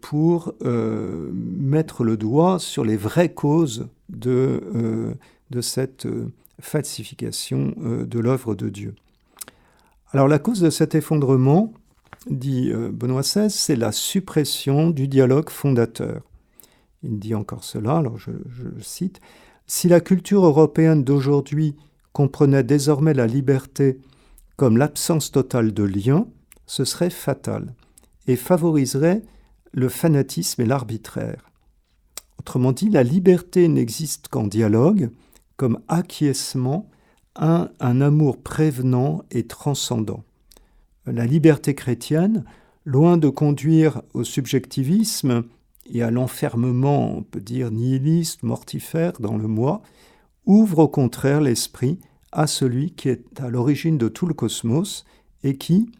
pour 0.00 0.54
mettre 0.62 2.04
le 2.04 2.16
doigt 2.16 2.60
sur 2.60 2.84
les 2.84 2.96
vraies 2.96 3.32
causes 3.32 3.88
de 4.10 5.10
cette 5.60 6.06
falsification 6.60 7.74
de 7.76 8.18
l'œuvre 8.20 8.54
de 8.54 8.68
Dieu. 8.68 8.94
Alors 10.16 10.28
la 10.28 10.38
cause 10.38 10.60
de 10.60 10.70
cet 10.70 10.94
effondrement, 10.94 11.74
dit 12.30 12.72
Benoît 12.72 13.20
XVI, 13.20 13.50
c'est 13.50 13.76
la 13.76 13.92
suppression 13.92 14.88
du 14.88 15.08
dialogue 15.08 15.50
fondateur. 15.50 16.22
Il 17.02 17.18
dit 17.18 17.34
encore 17.34 17.64
cela, 17.64 17.98
alors 17.98 18.16
je, 18.16 18.30
je 18.48 18.80
cite, 18.80 19.20
Si 19.66 19.88
la 19.88 20.00
culture 20.00 20.46
européenne 20.46 21.04
d'aujourd'hui 21.04 21.76
comprenait 22.14 22.62
désormais 22.62 23.12
la 23.12 23.26
liberté 23.26 24.00
comme 24.56 24.78
l'absence 24.78 25.32
totale 25.32 25.74
de 25.74 25.82
lien, 25.82 26.26
ce 26.64 26.86
serait 26.86 27.10
fatal 27.10 27.74
et 28.26 28.36
favoriserait 28.36 29.20
le 29.72 29.90
fanatisme 29.90 30.62
et 30.62 30.66
l'arbitraire. 30.66 31.50
Autrement 32.38 32.72
dit, 32.72 32.88
la 32.88 33.02
liberté 33.02 33.68
n'existe 33.68 34.28
qu'en 34.28 34.46
dialogue, 34.46 35.10
comme 35.58 35.78
acquiescement 35.88 36.88
un 37.38 38.00
amour 38.00 38.38
prévenant 38.38 39.22
et 39.30 39.46
transcendant. 39.46 40.24
La 41.06 41.26
liberté 41.26 41.74
chrétienne, 41.74 42.44
loin 42.84 43.16
de 43.16 43.28
conduire 43.28 44.02
au 44.14 44.24
subjectivisme 44.24 45.44
et 45.92 46.02
à 46.02 46.10
l'enfermement, 46.10 47.16
on 47.18 47.22
peut 47.22 47.40
dire, 47.40 47.70
nihiliste, 47.70 48.42
mortifère 48.42 49.12
dans 49.20 49.36
le 49.36 49.48
moi, 49.48 49.82
ouvre 50.46 50.80
au 50.80 50.88
contraire 50.88 51.40
l'esprit 51.40 51.98
à 52.32 52.46
celui 52.46 52.92
qui 52.92 53.08
est 53.08 53.40
à 53.40 53.48
l'origine 53.48 53.98
de 53.98 54.08
tout 54.08 54.26
le 54.26 54.34
cosmos 54.34 55.04
et 55.42 55.56
qui, 55.56 55.90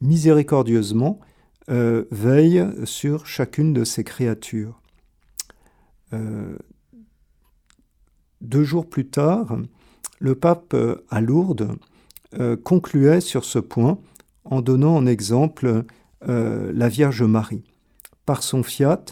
miséricordieusement, 0.00 1.20
euh, 1.68 2.04
veille 2.10 2.64
sur 2.84 3.26
chacune 3.26 3.72
de 3.72 3.84
ses 3.84 4.04
créatures. 4.04 4.80
Euh, 6.12 6.56
deux 8.40 8.64
jours 8.64 8.88
plus 8.88 9.08
tard, 9.08 9.58
le 10.18 10.34
pape 10.34 10.74
euh, 10.74 11.04
à 11.10 11.20
Lourdes 11.20 11.76
concluait 12.64 13.22
sur 13.22 13.44
ce 13.44 13.58
point 13.58 13.98
en 14.44 14.60
donnant 14.60 14.94
en 14.94 15.06
exemple 15.06 15.84
la 16.26 16.88
Vierge 16.88 17.22
Marie. 17.22 17.62
Par 18.26 18.42
son 18.42 18.62
fiat, 18.62 19.06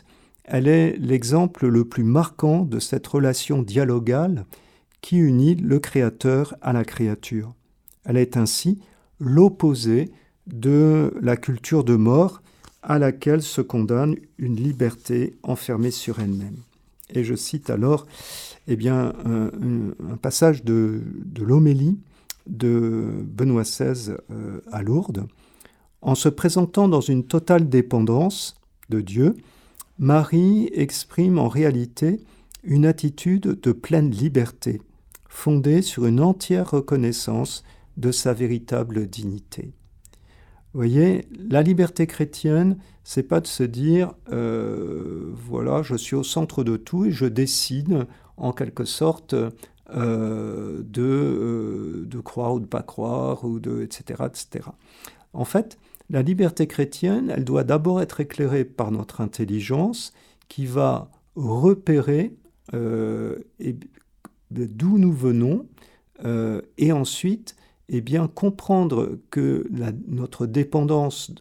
elle 0.45 0.69
est 0.69 0.97
l'exemple 0.99 1.67
le 1.69 1.87
plus 1.87 2.05
marquant 2.05 2.65
de 2.65 2.79
cette 2.79 3.07
relation 3.07 3.63
dialogale 3.63 4.45
qui 5.01 5.17
unit 5.17 5.55
le 5.55 5.79
Créateur 5.79 6.55
à 6.61 6.73
la 6.73 6.85
créature. 6.85 7.55
Elle 8.05 8.17
est 8.17 8.37
ainsi 8.37 8.81
l'opposé 9.21 10.11
de 10.47 11.15
la 11.21 11.37
culture 11.37 11.85
de 11.85 11.97
mort 11.97 12.43
à 12.83 12.99
laquelle 12.99 13.43
se 13.43 13.61
condamne 13.61 14.17
une 14.39 14.57
liberté 14.57 15.37
enfermée 15.43 15.91
sur 15.91 16.21
elle-même. 16.21 16.57
Et 17.11 17.25
je 17.25 17.35
cite 17.35 17.71
alors 17.71 18.07
eh 18.67 18.77
bien, 18.77 19.13
un, 19.25 20.17
passage 20.17 20.65
de, 20.65 21.03
l'homélie 21.39 21.99
de 22.47 23.25
Benoît 23.25 23.63
XVI 23.63 24.17
euh, 24.31 24.61
à 24.73 24.83
Lourdes. 24.83 25.27
En 26.03 26.15
se 26.15 26.29
présentant 26.29 26.89
dans 26.89 27.01
une 27.01 27.25
totale 27.25 27.69
dépendance 27.69 28.57
de 28.91 29.01
Dieu, 29.01 29.37
Marie 29.99 30.69
exprime 30.73 31.39
en 31.39 31.49
réalité 31.49 32.21
une 32.63 32.87
attitude 32.87 33.61
de 33.61 33.73
pleine 33.73 34.11
liberté, 34.11 34.83
fondée 35.29 35.83
sur 35.83 36.07
une 36.07 36.21
entière 36.21 36.71
reconnaissance 36.71 37.65
de 37.97 38.11
sa 38.11 38.33
véritable 38.33 39.07
dignité. 39.07 39.73
Vous 40.73 40.81
voyez, 40.81 41.29
la 41.49 41.63
liberté 41.63 42.07
chrétienne, 42.07 42.79
c'est 43.05 43.23
pas 43.23 43.41
de 43.41 43.47
se 43.47 43.63
dire, 43.63 44.13
euh, 44.33 45.31
voilà, 45.33 45.83
je 45.83 45.95
suis 45.95 46.17
au 46.17 46.25
centre 46.25 46.65
de 46.65 46.77
tout 46.77 47.05
et 47.05 47.13
je 47.13 47.27
décide 47.27 48.07
en 48.37 48.53
quelque 48.53 48.85
sorte 48.85 49.35
euh, 49.35 50.83
de, 50.85 51.03
euh, 51.03 52.05
de 52.07 52.21
croire 52.21 52.55
ou 52.55 52.61
de 52.61 52.67
pas 52.67 52.83
croire, 52.83 53.45
ou 53.45 53.61
de, 53.61 53.83
etc., 53.83 54.25
etc. 54.27 54.69
En 55.33 55.45
fait, 55.45 55.79
la 56.11 56.23
liberté 56.23 56.67
chrétienne, 56.67 57.33
elle 57.35 57.45
doit 57.45 57.65
d'abord 57.65 58.01
être 58.01 58.21
éclairée 58.21 58.65
par 58.65 58.91
notre 58.91 59.21
intelligence 59.21 60.13
qui 60.49 60.67
va 60.67 61.11
repérer 61.35 62.37
et 62.73 63.77
d'où 64.51 64.99
nous 64.99 65.13
venons 65.13 65.67
euh, 66.25 66.63
et 66.79 66.93
ensuite 66.93 67.57
eh 67.91 68.01
bien, 68.01 68.29
comprendre 68.29 69.19
que 69.31 69.69
notre 70.09 70.47
dépendance, 70.47 71.33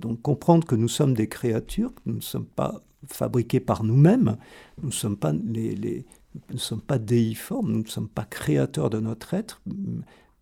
donc 0.00 0.20
comprendre 0.20 0.66
que 0.66 0.74
nous 0.74 0.88
sommes 0.88 1.14
des 1.14 1.28
créatures, 1.28 1.92
nous 2.06 2.16
ne 2.16 2.20
sommes 2.20 2.46
pas 2.46 2.80
fabriqués 3.06 3.60
par 3.60 3.84
nous-mêmes, 3.84 4.36
nous 4.80 4.88
ne 4.88 4.92
sommes 4.92 5.16
pas 5.16 5.32
les, 5.32 6.04
nous 6.34 6.54
ne 6.54 6.58
sommes 6.58 6.80
pas 6.80 6.98
déiformes, 6.98 7.72
nous 7.72 7.82
ne 7.82 7.88
sommes 7.88 8.08
pas 8.08 8.24
créateurs 8.24 8.90
de 8.90 9.00
notre 9.00 9.34
être, 9.34 9.60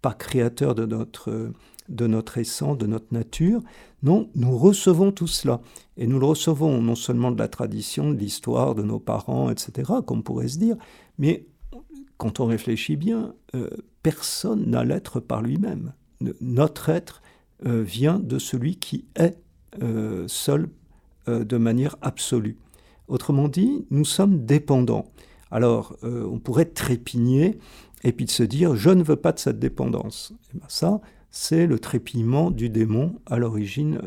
pas 0.02 0.14
créateurs 0.14 0.74
de 0.74 0.86
notre, 0.86 1.52
de 1.88 2.06
notre 2.06 2.38
essence, 2.38 2.78
de 2.78 2.86
notre 2.86 3.12
nature. 3.12 3.60
Non, 4.02 4.30
nous 4.34 4.56
recevons 4.56 5.12
tout 5.12 5.26
cela. 5.26 5.60
Et 5.96 6.06
nous 6.06 6.18
le 6.18 6.26
recevons 6.26 6.80
non 6.80 6.94
seulement 6.94 7.32
de 7.32 7.38
la 7.38 7.48
tradition, 7.48 8.10
de 8.10 8.18
l'histoire, 8.18 8.74
de 8.74 8.82
nos 8.82 9.00
parents, 9.00 9.50
etc., 9.50 9.92
comme 10.06 10.22
pourrait 10.22 10.48
se 10.48 10.58
dire, 10.58 10.76
mais 11.18 11.46
quand 12.20 12.38
on 12.38 12.46
réfléchit 12.46 12.96
bien, 12.96 13.34
euh, 13.54 13.70
personne 14.02 14.68
n'a 14.68 14.84
l'être 14.84 15.20
par 15.20 15.40
lui-même. 15.40 15.94
Notre 16.42 16.90
être 16.90 17.22
euh, 17.64 17.82
vient 17.82 18.18
de 18.18 18.38
celui 18.38 18.76
qui 18.76 19.06
est 19.16 19.38
euh, 19.82 20.28
seul 20.28 20.68
de 21.26 21.58
manière 21.58 21.96
absolue. 22.02 22.58
Autrement 23.06 23.46
dit, 23.46 23.86
nous 23.90 24.04
sommes 24.04 24.44
dépendants. 24.46 25.04
Alors, 25.50 25.96
on 26.02 26.38
pourrait 26.38 26.66
trépigner 26.66 27.58
et 28.04 28.12
puis 28.12 28.24
de 28.24 28.30
se 28.30 28.42
dire, 28.42 28.76
je 28.76 28.90
ne 28.90 29.02
veux 29.02 29.16
pas 29.16 29.32
de 29.32 29.38
cette 29.38 29.58
dépendance. 29.58 30.32
Et 30.54 30.58
ben 30.58 30.66
ça, 30.68 31.00
c'est 31.30 31.66
le 31.66 31.78
trépillement 31.78 32.50
du 32.50 32.68
démon 32.68 33.16
à 33.26 33.38
l'origine 33.38 34.00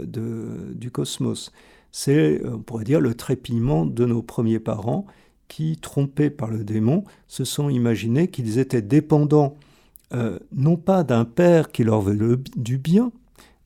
du 0.00 0.90
cosmos. 0.90 1.52
C'est, 1.90 2.40
on 2.46 2.58
pourrait 2.58 2.84
dire, 2.84 3.00
le 3.00 3.14
trépillement 3.14 3.84
de 3.84 4.06
nos 4.06 4.22
premiers 4.22 4.60
parents 4.60 5.06
qui, 5.48 5.76
trompés 5.76 6.30
par 6.30 6.50
le 6.50 6.64
démon, 6.64 7.04
se 7.28 7.44
sont 7.44 7.68
imaginés 7.68 8.28
qu'ils 8.28 8.58
étaient 8.58 8.82
dépendants 8.82 9.56
euh, 10.14 10.38
non 10.52 10.76
pas 10.76 11.04
d'un 11.04 11.24
père 11.24 11.72
qui 11.72 11.84
leur 11.84 12.02
veut 12.02 12.42
du 12.56 12.76
bien, 12.76 13.12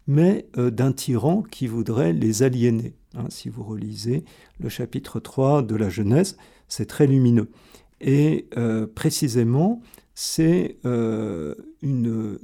mais 0.07 0.47
euh, 0.59 0.71
d'un 0.71 0.93
tyran 0.93 1.43
qui 1.43 1.67
voudrait 1.67 2.13
les 2.13 2.43
aliéner. 2.45 2.95
Hein, 3.17 3.27
si 3.31 3.49
vous 3.49 3.65
relisez 3.65 4.25
le 4.61 4.69
chapitre 4.69 5.19
3 5.19 5.63
de 5.63 5.75
la 5.75 5.89
Genèse, 5.89 6.37
c'est 6.69 6.87
très 6.87 7.07
lumineux. 7.07 7.51
Et 8.01 8.49
euh, 8.57 8.87
précisément, 8.87 9.81
c'est 10.15 10.79
une, 10.85 12.39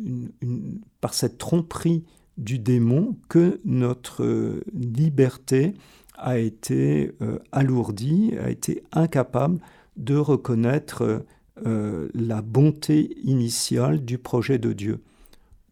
par 1.00 1.14
cette 1.14 1.38
tromperie 1.38 2.04
du 2.38 2.58
démon 2.58 3.16
que 3.28 3.60
notre 3.64 4.62
liberté 4.74 5.74
a 6.16 6.38
été 6.38 7.12
euh, 7.20 7.38
alourdi, 7.50 8.34
a 8.42 8.50
été 8.50 8.82
incapable 8.92 9.58
de 9.96 10.16
reconnaître 10.16 11.24
euh, 11.66 12.08
la 12.14 12.42
bonté 12.42 13.16
initiale 13.24 14.04
du 14.04 14.18
projet 14.18 14.58
de 14.58 14.72
Dieu. 14.72 15.02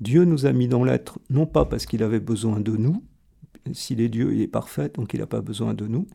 Dieu 0.01 0.24
nous 0.24 0.46
a 0.46 0.53
mis 0.53 0.68
dans 0.68 0.84
l'être, 0.84 1.18
non 1.30 1.46
pas 1.46 1.64
parce 1.64 1.86
qu'il 1.86 2.03
avait 2.03 2.20
besoin 2.20 2.61
de 2.61 2.76
nous, 2.76 3.03
s'il 3.72 4.01
est 4.01 4.09
Dieu, 4.09 4.32
il 4.34 4.40
est 4.40 4.48
parfait, 4.48 4.90
donc 4.94 5.14
il 5.14 5.20
n'a 5.20 5.26
pas 5.26 5.40
besoin 5.40 5.74
de 5.74 5.86
nous, 5.86 6.07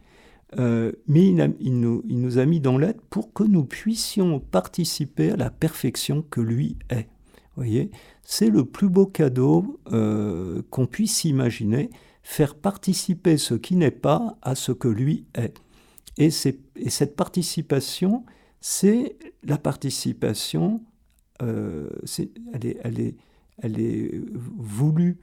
euh, 0.57 0.91
mais 1.07 1.27
il, 1.59 1.79
nous, 1.79 2.37
a 2.37 2.45
mis 2.45 2.59
dans 2.59 2.77
l'être 2.77 3.01
pour 3.09 3.33
que 3.33 3.43
nous 3.43 3.65
puissions 3.65 4.39
participer 4.39 5.31
à 5.31 5.35
la 5.35 5.49
perfection 5.49 6.21
que 6.21 6.41
lui 6.41 6.77
est. 6.89 7.07
voyez, 7.55 7.91
c'est 8.23 8.49
le 8.49 8.63
plus 8.65 8.89
beau 8.89 9.05
cadeau 9.05 9.79
qu'on 9.89 10.87
puisse 10.87 11.25
imaginer, 11.25 11.89
faire 12.23 12.55
participer 12.55 13.37
ce 13.37 13.53
qui 13.55 13.75
n'est 13.75 13.91
pas 13.91 14.37
à 14.41 14.55
ce 14.55 14.71
que 14.71 14.87
lui 14.87 15.25
est. 15.35 15.59
Et, 16.17 16.29
et 16.75 16.89
cette 16.89 17.15
participation, 17.15 18.23
c'est 18.67 19.15
la 19.43 19.59
participation, 19.59 20.81
euh, 21.43 21.87
elle, 22.51 23.79
est, 23.79 24.11
voulue 24.57 25.19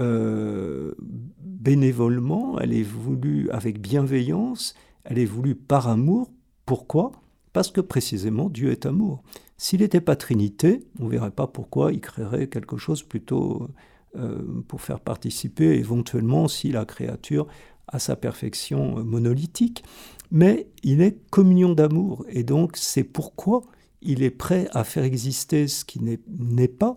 euh, 0.00 0.94
bénévolement, 0.98 2.58
elle 2.58 2.72
est 2.72 2.82
voulue 2.82 3.50
avec 3.50 3.80
bienveillance, 3.80 4.74
elle 5.04 5.18
est 5.18 5.26
voulue 5.26 5.54
par 5.54 5.88
amour. 5.88 6.30
Pourquoi? 6.66 7.12
Parce 7.52 7.70
que 7.70 7.80
précisément 7.80 8.48
Dieu 8.48 8.70
est 8.70 8.86
amour. 8.86 9.22
S'il 9.58 9.80
n'était 9.80 10.00
pas 10.00 10.16
Trinité, 10.16 10.80
on 10.98 11.04
ne 11.04 11.10
verrait 11.10 11.30
pas 11.30 11.46
pourquoi 11.46 11.92
il 11.92 12.00
créerait 12.00 12.48
quelque 12.48 12.76
chose 12.76 13.02
plutôt 13.02 13.68
euh, 14.16 14.62
pour 14.66 14.80
faire 14.80 15.00
participer 15.00 15.74
éventuellement 15.78 16.48
si 16.48 16.72
la 16.72 16.84
créature 16.84 17.46
a 17.88 17.98
sa 17.98 18.16
perfection 18.16 18.98
euh, 18.98 19.02
monolithique. 19.02 19.84
Mais 20.30 20.68
il 20.82 21.02
est 21.02 21.18
communion 21.30 21.74
d'amour 21.74 22.24
et 22.28 22.42
donc 22.42 22.76
c'est 22.76 23.04
pourquoi 23.04 23.62
il 24.00 24.22
est 24.22 24.30
prêt 24.30 24.66
à 24.72 24.82
faire 24.82 25.04
exister 25.04 25.68
ce 25.68 25.84
qui 25.84 26.00
n'est 26.00 26.68
pas 26.68 26.96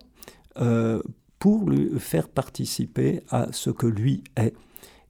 pour 1.45 1.69
lui 1.69 1.91
faire 1.99 2.27
participer 2.27 3.21
à 3.29 3.49
ce 3.51 3.69
que 3.69 3.85
lui 3.85 4.23
est. 4.35 4.55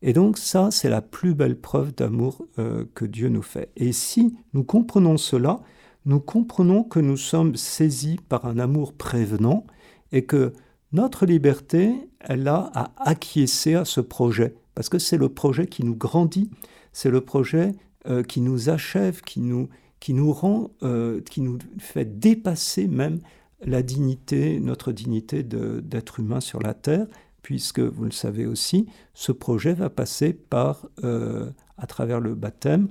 Et 0.02 0.12
donc 0.12 0.38
ça, 0.38 0.68
c'est 0.70 0.90
la 0.90 1.02
plus 1.02 1.34
belle 1.34 1.58
preuve 1.58 1.96
d'amour 1.96 2.46
que 2.94 3.06
Dieu 3.06 3.30
nous 3.30 3.42
fait. 3.42 3.72
Et 3.78 3.94
si 3.94 4.36
nous 4.54 4.66
comprenons 4.66 5.16
cela, 5.16 5.62
nous 6.04 6.20
comprenons 6.20 6.84
que 6.84 7.00
nous 7.00 7.16
sommes 7.16 7.56
saisis 7.56 8.18
par 8.28 8.44
un 8.44 8.60
amour 8.60 8.92
prévenant 8.92 9.66
et 10.12 10.26
que 10.26 10.52
notre 10.92 11.26
liberté, 11.26 11.94
elle 12.20 12.50
a 12.50 12.70
à 12.74 12.92
acquiescer 12.98 13.76
à 13.76 13.86
ce 13.86 14.02
projet, 14.02 14.56
parce 14.74 14.90
que 14.90 15.00
c'est 15.00 15.16
le 15.16 15.30
projet 15.30 15.68
qui 15.68 15.86
nous 15.86 15.96
grandit, 15.96 16.50
c'est 16.92 17.12
le 17.12 17.22
projet 17.22 17.72
euh, 18.10 18.24
qui 18.24 18.42
nous 18.42 18.70
achève, 18.70 19.22
qui 19.22 19.40
nous, 19.40 19.70
qui 20.02 20.14
nous 20.14 20.34
rend, 20.34 20.72
euh, 20.84 21.22
qui 21.22 21.40
nous 21.40 21.60
fait 21.80 22.20
dépasser 22.20 22.90
même 22.90 23.22
la 23.66 23.84
dignité, 23.84 24.60
notre 24.60 24.92
dignité 24.92 25.44
d'être 25.44 26.20
humain 26.20 26.40
sur 26.40 26.62
la 26.62 26.74
terre, 26.74 27.08
puisque 27.42 27.80
vous 27.80 28.06
le 28.06 28.12
savez 28.12 28.46
aussi, 28.46 28.88
ce 29.14 29.32
projet 29.32 29.74
va 29.74 29.90
passer 29.90 30.34
par, 30.34 30.88
euh, 31.04 31.50
à 31.78 31.88
travers 31.88 32.20
le 32.20 32.36
baptême, 32.36 32.88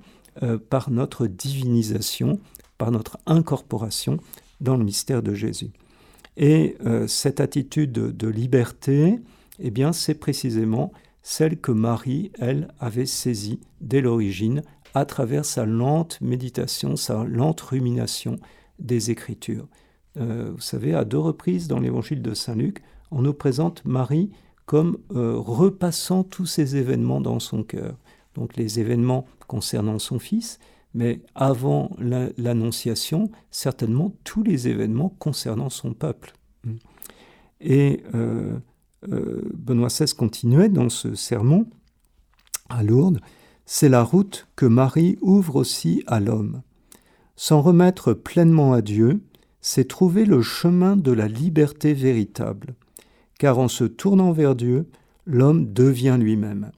par 0.69 0.91
notre 0.91 1.29
divinisation, 1.29 2.41
par 2.77 2.91
notre 2.91 3.19
incorporation 3.27 4.19
dans 4.61 4.77
le 4.77 4.85
mystère 4.85 5.23
de 5.23 5.33
Jésus. 5.33 5.71
Et 6.37 6.77
euh, 6.85 7.07
cette 7.07 7.41
attitude 7.41 7.93
de, 7.93 8.29
liberté, 8.29 9.21
eh 9.61 9.71
bien, 9.71 9.93
c'est 9.93 10.15
précisément 10.15 10.93
celle 11.23 11.59
que 11.59 11.73
Marie, 11.73 12.33
elle, 12.39 12.69
avait 12.81 13.07
saisie 13.07 13.61
dès 13.81 14.01
l'origine 14.01 14.63
à 14.95 15.05
travers 15.05 15.45
sa 15.45 15.65
lente 15.65 16.21
méditation, 16.21 16.97
sa 16.97 17.25
lente 17.25 17.61
rumination 17.61 18.37
des 18.79 19.11
Écritures. 19.11 19.67
Euh, 20.17 20.53
vous 20.55 20.61
savez, 20.61 20.95
à 20.95 21.05
deux 21.05 21.19
reprises 21.19 21.69
dans 21.69 21.81
l'évangile 21.81 22.23
de 22.23 22.35
Saint 22.35 22.55
Luc, 22.55 22.83
on 23.11 23.23
nous 23.23 23.35
présente 23.35 23.85
Marie 23.85 24.31
comme 24.67 24.99
euh, 25.15 25.37
repassant 25.37 26.25
tous 26.25 26.47
ces 26.47 26.77
événements 26.77 27.21
dans 27.21 27.41
son 27.41 27.63
cœur. 27.63 27.97
Donc 28.35 28.57
les 28.57 28.81
événements 28.81 29.27
concernant 29.47 29.99
son 29.99 30.19
fils, 30.19 30.59
mais 30.95 31.21
avant 31.35 31.91
l'Annonciation, 31.99 33.31
certainement 33.51 34.15
tous 34.25 34.43
les 34.43 34.69
événements 34.69 35.11
concernant 35.19 35.71
son 35.71 35.93
peuple. 35.93 36.33
Et 37.61 38.03
euh, 38.15 38.57
euh, 39.11 39.43
Benoît 39.55 39.89
XVI 39.89 40.15
continuait 40.15 40.69
dans 40.69 40.89
ce 40.89 41.15
sermon 41.15 41.67
à 42.69 42.83
Lourdes, 42.83 43.21
c'est 43.67 43.89
la 43.89 44.03
route 44.03 44.47
que 44.57 44.67
Marie 44.67 45.19
ouvre 45.21 45.57
aussi 45.57 46.03
à 46.07 46.21
l'homme. 46.21 46.63
S'en 47.37 47.61
remettre 47.61 48.13
pleinement 48.13 48.73
à 48.73 48.83
Dieu, 48.83 49.21
c'est 49.67 49.89
trouver 49.89 50.27
le 50.27 50.43
chemin 50.43 50.95
de 50.95 51.11
la 51.11 51.27
liberté 51.27 51.95
véritable, 51.95 52.75
car 53.39 53.59
en 53.59 53.69
se 53.69 53.85
tournant 53.85 54.31
vers 54.31 54.55
Dieu, 54.55 54.87
l'homme 55.25 55.73
devient 55.73 56.19
lui-même. 56.21 56.71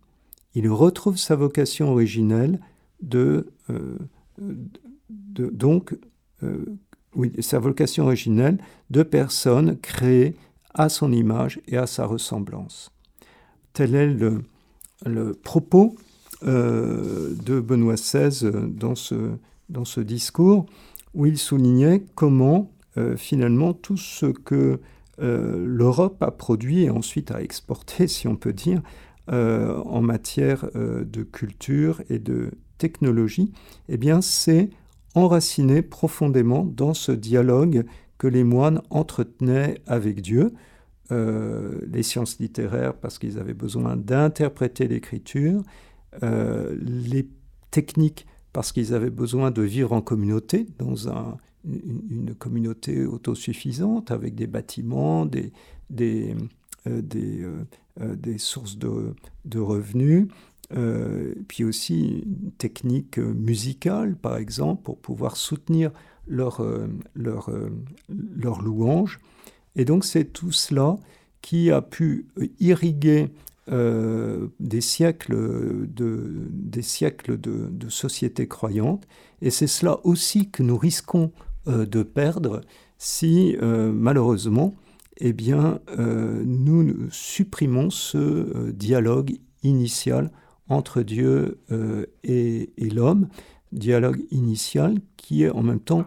Il 0.54 0.70
retrouve 0.70 1.16
sa 1.16 1.34
vocation 1.34 1.90
originelle 1.90 2.60
de, 3.02 3.48
euh, 3.70 3.98
donc 5.36 5.98
euh, 6.44 6.64
sa 7.40 7.58
vocation 7.58 8.04
originelle 8.04 8.58
de 8.90 9.02
personne 9.02 9.76
créée 9.78 10.36
à 10.72 10.88
son 10.88 11.10
image 11.10 11.60
et 11.66 11.76
à 11.76 11.88
sa 11.88 12.06
ressemblance. 12.06 12.92
Tel 13.72 13.96
est 13.96 14.14
le, 14.14 14.42
le 15.04 15.34
propos 15.34 15.96
euh, 16.44 17.34
de 17.44 17.58
Benoît 17.58 17.96
XVI 17.96 18.48
dans 18.68 18.94
ce, 18.94 19.32
dans 19.70 19.84
ce 19.84 20.00
discours, 20.00 20.66
où 21.14 21.26
il 21.26 21.36
soulignait 21.36 22.04
comment 22.14 22.70
finalement 23.16 23.72
tout 23.74 23.96
ce 23.96 24.26
que 24.26 24.80
l'Europe 25.18 26.22
a 26.22 26.30
produit 26.30 26.84
et 26.84 26.90
ensuite 26.90 27.30
a 27.30 27.42
exporté, 27.42 28.08
si 28.08 28.28
on 28.28 28.36
peut 28.36 28.52
dire, 28.52 28.82
en 29.28 30.00
matière 30.02 30.68
de 30.74 31.22
culture 31.22 32.02
et 32.10 32.18
de 32.18 32.52
technologie, 32.78 33.52
eh 33.88 33.96
bien, 33.96 34.20
c'est 34.20 34.70
enraciné 35.14 35.82
profondément 35.82 36.64
dans 36.64 36.94
ce 36.94 37.12
dialogue 37.12 37.84
que 38.18 38.26
les 38.26 38.44
moines 38.44 38.82
entretenaient 38.90 39.80
avec 39.86 40.20
Dieu. 40.20 40.52
Euh, 41.12 41.78
les 41.86 42.02
sciences 42.02 42.40
littéraires 42.40 42.94
parce 42.94 43.18
qu'ils 43.18 43.38
avaient 43.38 43.54
besoin 43.54 43.96
d'interpréter 43.96 44.88
l'écriture, 44.88 45.62
euh, 46.24 46.76
les 46.80 47.28
techniques 47.70 48.26
parce 48.52 48.72
qu'ils 48.72 48.92
avaient 48.92 49.10
besoin 49.10 49.52
de 49.52 49.62
vivre 49.62 49.92
en 49.92 50.00
communauté, 50.00 50.66
dans 50.78 51.06
une, 51.66 52.34
communauté 52.34 53.04
autosuffisante, 53.04 54.10
avec 54.10 54.34
des 54.34 54.46
bâtiments, 54.46 55.26
des, 55.26 55.52
des, 55.90 56.34
euh, 56.86 57.02
des, 58.14 58.38
sources 58.38 58.78
de, 58.78 59.58
revenus, 59.58 60.28
euh, 60.74 61.34
puis 61.48 61.64
aussi 61.64 62.24
une 62.26 62.50
technique 62.58 63.18
musicale, 63.18 64.16
par 64.16 64.36
exemple, 64.36 64.82
pour 64.82 64.98
pouvoir 64.98 65.36
soutenir 65.36 65.92
leur, 66.26 66.60
euh, 66.60 66.88
leur, 67.14 67.50
euh, 67.50 67.70
leur 68.08 68.60
louange. 68.60 69.20
Et 69.76 69.84
donc 69.84 70.04
c'est 70.04 70.24
tout 70.24 70.52
cela 70.52 70.96
qui 71.40 71.70
a 71.70 71.82
pu 71.82 72.26
irriguer 72.58 73.30
des 73.68 74.80
siècles 74.80 75.88
de, 75.88 76.48
des 76.50 76.82
siècles 76.82 77.40
de, 77.40 77.68
de 77.68 77.88
sociétés 77.88 78.46
croyantes. 78.46 79.06
Et 79.42 79.50
c'est 79.50 79.66
cela 79.66 79.98
aussi 80.04 80.50
que 80.50 80.62
nous 80.62 80.78
risquons 80.78 81.32
de 81.66 82.02
perdre 82.02 82.60
si, 82.98 83.56
malheureusement, 83.60 84.74
eh 85.18 85.32
bien, 85.32 85.80
nous 85.98 87.10
supprimons 87.10 87.90
ce 87.90 88.70
dialogue 88.70 89.38
initial 89.62 90.30
entre 90.68 91.02
Dieu 91.02 91.58
euh, 91.70 92.06
et, 92.24 92.70
l'homme, 92.78 93.28
dialogue 93.72 94.24
initial 94.30 94.98
qui 95.16 95.44
est 95.44 95.50
en 95.50 95.62
même 95.62 95.80
temps 95.80 96.04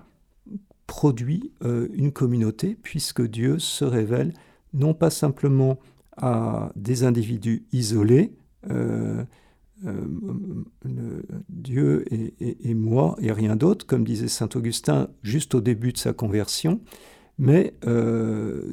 produit 0.87 1.51
euh, 1.63 1.87
une 1.93 2.11
communauté, 2.11 2.77
puisque 2.81 3.21
Dieu 3.21 3.59
se 3.59 3.85
révèle 3.85 4.33
non 4.73 4.93
pas 4.93 5.09
simplement 5.09 5.79
à 6.17 6.71
des 6.75 7.03
individus 7.03 7.65
isolés, 7.71 8.33
euh, 8.69 9.23
Dieu 11.49 12.05
et, 12.11 12.73
moi 12.73 13.15
et 13.21 13.31
rien 13.31 13.55
d'autre, 13.55 13.85
comme 13.85 14.03
disait 14.03 14.27
Saint 14.27 14.49
Augustin 14.55 15.09
juste 15.23 15.55
au 15.55 15.61
début 15.61 15.93
de 15.93 15.97
sa 15.97 16.13
conversion, 16.13 16.81
mais 17.37 17.73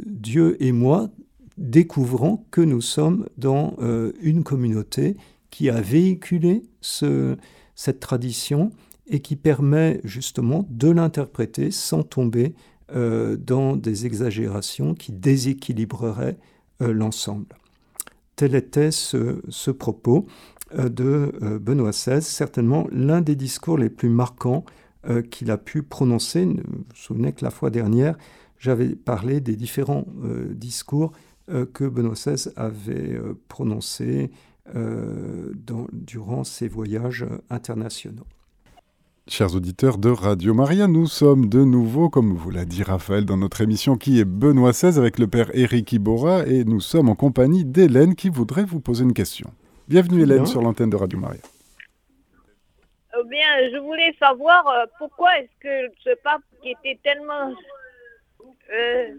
Dieu 0.06 0.56
et 0.60 0.72
moi 0.72 1.10
découvrons 1.58 2.44
que 2.50 2.60
nous 2.60 2.80
sommes 2.80 3.26
dans 3.38 3.76
une 4.20 4.42
communauté 4.42 5.16
qui 5.50 5.70
a 5.70 5.80
véhiculé 5.80 6.62
cette 6.80 8.00
tradition 8.00 8.72
et 9.06 9.20
qui 9.20 9.36
permet 9.36 10.00
justement 10.04 10.66
de 10.70 10.90
l'interpréter 10.90 11.70
sans 11.70 12.02
tomber 12.02 12.54
euh, 12.94 13.36
dans 13.36 13.76
des 13.76 14.06
exagérations 14.06 14.94
qui 14.94 15.12
déséquilibreraient 15.12 16.38
euh, 16.82 16.92
l'ensemble. 16.92 17.56
Tel 18.36 18.54
était 18.54 18.90
ce, 18.90 19.70
propos 19.70 20.26
euh, 20.26 20.30
de 20.76 21.32
Benoît 21.58 21.90
XVI, 21.90 22.22
certainement 22.22 22.86
l'un 22.92 23.20
des 23.20 23.34
discours 23.34 23.78
les 23.78 23.88
plus 23.88 24.10
marquants 24.10 24.64
qu'il 25.30 25.50
a 25.50 25.56
pu 25.56 25.82
prononcer. 25.82 26.44
Vous 26.44 26.54
vous 26.54 26.84
souvenez 26.94 27.32
que 27.32 27.44
la 27.44 27.50
fois 27.50 27.70
dernière, 27.70 28.16
j'avais 28.58 28.94
parlé 28.94 29.40
des 29.40 29.56
différents 29.56 30.06
discours 30.50 31.12
que 31.48 31.88
Benoît 31.88 32.14
XVI 32.14 32.50
avait 32.56 33.18
prononcés 33.48 34.30
euh, 34.74 35.52
durant 35.92 36.42
ses 36.42 36.66
voyages 36.66 37.24
internationaux. 37.50 38.26
Chers 39.28 39.54
auditeurs 39.54 39.96
de 39.96 40.08
Radio 40.08 40.54
Maria, 40.54 40.88
nous 40.88 41.06
sommes 41.06 41.48
de 41.48 41.62
nouveau, 41.62 42.10
comme 42.10 42.34
vous 42.34 42.50
l'a 42.50 42.64
dit 42.64 42.82
Raphaël, 42.82 43.24
dans 43.24 43.36
notre 43.36 43.60
émission 43.60 43.96
qui 43.96 44.18
est 44.18 44.24
Benoît 44.24 44.72
XVI 44.72 44.98
avec 44.98 45.20
le 45.20 45.28
père 45.28 45.54
Éric 45.54 45.92
Ibora 45.92 46.46
et 46.46 46.64
nous 46.64 46.80
sommes 46.80 47.08
en 47.08 47.14
compagnie 47.14 47.64
d'Hélène 47.64 48.16
qui 48.16 48.28
voudrait 48.28 48.64
vous 48.64 48.80
poser 48.80 49.04
une 49.04 49.12
question. 49.12 49.50
Bienvenue 49.88 50.22
Hélène 50.22 50.46
sur 50.46 50.60
l'antenne 50.62 50.90
de 50.90 50.96
Radio 50.96 51.18
Maria. 51.18 51.40
Eh 53.18 53.28
bien, 53.28 53.70
je 53.72 53.78
voulais 53.78 54.14
savoir 54.18 54.66
euh, 54.66 54.84
pourquoi 54.98 55.38
est-ce 55.38 55.56
que 55.60 55.94
ce 56.02 56.14
pape 56.22 56.42
qui 56.62 56.70
était 56.70 56.98
tellement... 57.02 57.54
Euh, 58.72 59.14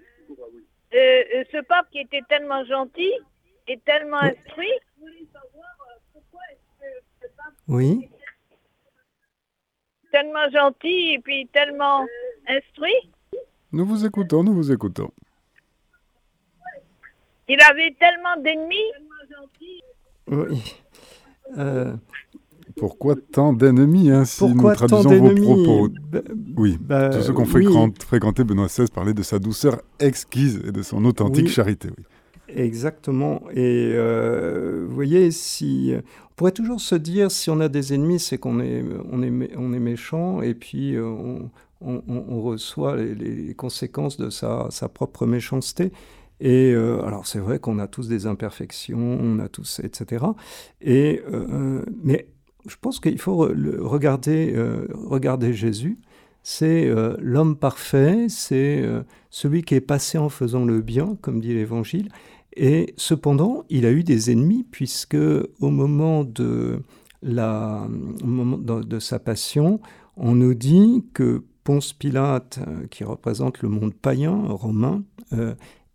ce 0.91 1.61
pape 1.63 1.89
qui 1.91 1.99
était 1.99 2.21
tellement 2.27 2.65
gentil 2.65 3.11
et 3.67 3.77
tellement 3.79 4.21
instruit, 4.21 4.73
oui. 7.67 8.09
Tellement 10.11 10.49
gentil 10.49 11.13
et 11.13 11.19
puis 11.19 11.47
tellement 11.47 12.05
instruit. 12.47 13.11
Nous 13.73 13.85
vous 13.85 14.05
écoutons, 14.05 14.43
nous 14.43 14.53
vous 14.53 14.71
écoutons. 14.71 15.11
Il 17.49 17.61
avait 17.61 17.95
tellement 17.99 18.37
d'ennemis. 18.37 18.91
Oui. 20.29 20.61
Euh, 21.57 21.93
Pourquoi 22.75 23.15
tant 23.31 23.53
d'ennemis 23.53 24.11
hein, 24.11 24.25
si 24.25 24.39
pourquoi 24.39 24.71
nous 24.71 24.75
traduisons 24.75 25.17
vos 25.19 25.33
propos 25.35 25.89
Bah, 26.11 26.19
Oui, 26.57 26.77
bah, 26.79 27.09
tous 27.09 27.21
ceux 27.21 27.33
qui 27.33 27.39
ont 27.39 27.45
oui. 27.53 27.93
fréquenté, 28.05 28.43
Benoît 28.43 28.67
XVI 28.67 28.87
parlaient 28.93 29.13
de 29.13 29.23
sa 29.23 29.39
douceur 29.39 29.81
exquise 29.99 30.61
et 30.67 30.71
de 30.71 30.81
son 30.83 31.03
authentique 31.05 31.45
Oui. 31.45 31.51
charité. 31.51 31.89
Oui. 31.97 32.03
Exactement. 32.49 33.41
Et 33.53 33.91
euh, 33.93 34.85
vous 34.87 34.93
voyez, 34.95 35.31
si 35.31 35.93
on 35.95 36.33
pourrait 36.35 36.51
toujours 36.51 36.79
se 36.81 36.95
dire, 36.95 37.29
si 37.31 37.49
on 37.49 37.59
a 37.59 37.67
des 37.69 37.93
ennemis, 37.93 38.19
c'est 38.19 38.37
qu'on 38.37 38.59
est, 38.59 38.83
on 39.11 39.21
est, 39.21 39.29
mé- 39.31 39.51
on 39.57 39.73
est 39.73 39.79
méchant, 39.79 40.41
et 40.41 40.53
puis 40.53 40.95
euh, 40.95 41.05
on, 41.05 41.49
on- 41.81 42.01
on- 42.07 42.25
on 42.29 42.41
reçoit 42.41 42.95
les, 42.95 43.15
les 43.15 43.53
conséquences 43.53 44.17
de 44.17 44.29
sa, 44.29 44.67
sa 44.69 44.87
propre 44.87 45.25
méchanceté. 45.25 45.91
Et 46.39 46.71
euh, 46.73 47.03
alors 47.03 47.25
c'est 47.25 47.39
vrai 47.39 47.59
qu'on 47.59 47.79
a 47.79 47.87
tous 47.87 48.07
des 48.07 48.27
imperfections, 48.27 49.17
on 49.19 49.39
a 49.39 49.47
tous, 49.47 49.81
etc. 49.83 50.25
Et 50.81 51.21
euh, 51.31 51.83
mais 52.03 52.27
je 52.67 52.75
pense 52.79 52.99
qu'il 52.99 53.19
faut 53.19 53.45
euh, 53.45 53.77
regarder 53.81 55.53
Jésus. 55.53 55.97
C'est 56.43 56.89
l'homme 57.19 57.57
parfait, 57.57 58.27
c'est 58.29 58.81
celui 59.29 59.63
qui 59.63 59.75
est 59.75 59.81
passé 59.81 60.17
en 60.17 60.29
faisant 60.29 60.63
le 60.63 60.79
bien, 60.79 61.17
comme 61.19 61.41
dit 61.41 61.53
l'Évangile. 61.53 62.07
Et 62.55 62.93
cependant, 62.95 63.65
il 63.69 63.85
a 63.85 63.91
eu 63.91 64.01
des 64.01 64.31
ennemis, 64.31 64.63
puisque 64.63 65.17
au 65.59 65.69
moment 65.69 66.23
de, 66.23 66.79
la, 67.21 67.85
moment 68.23 68.57
de, 68.57 68.99
sa 68.99 69.19
passion, 69.19 69.81
on 70.15 70.35
nous 70.35 70.53
dit 70.53 71.03
que 71.13 71.43
Ponce 71.65 71.91
Pilate, 71.91 72.59
qui 72.91 73.03
représente 73.03 73.61
le 73.61 73.67
monde 73.67 73.93
païen, 73.93 74.45
romain, 74.47 75.03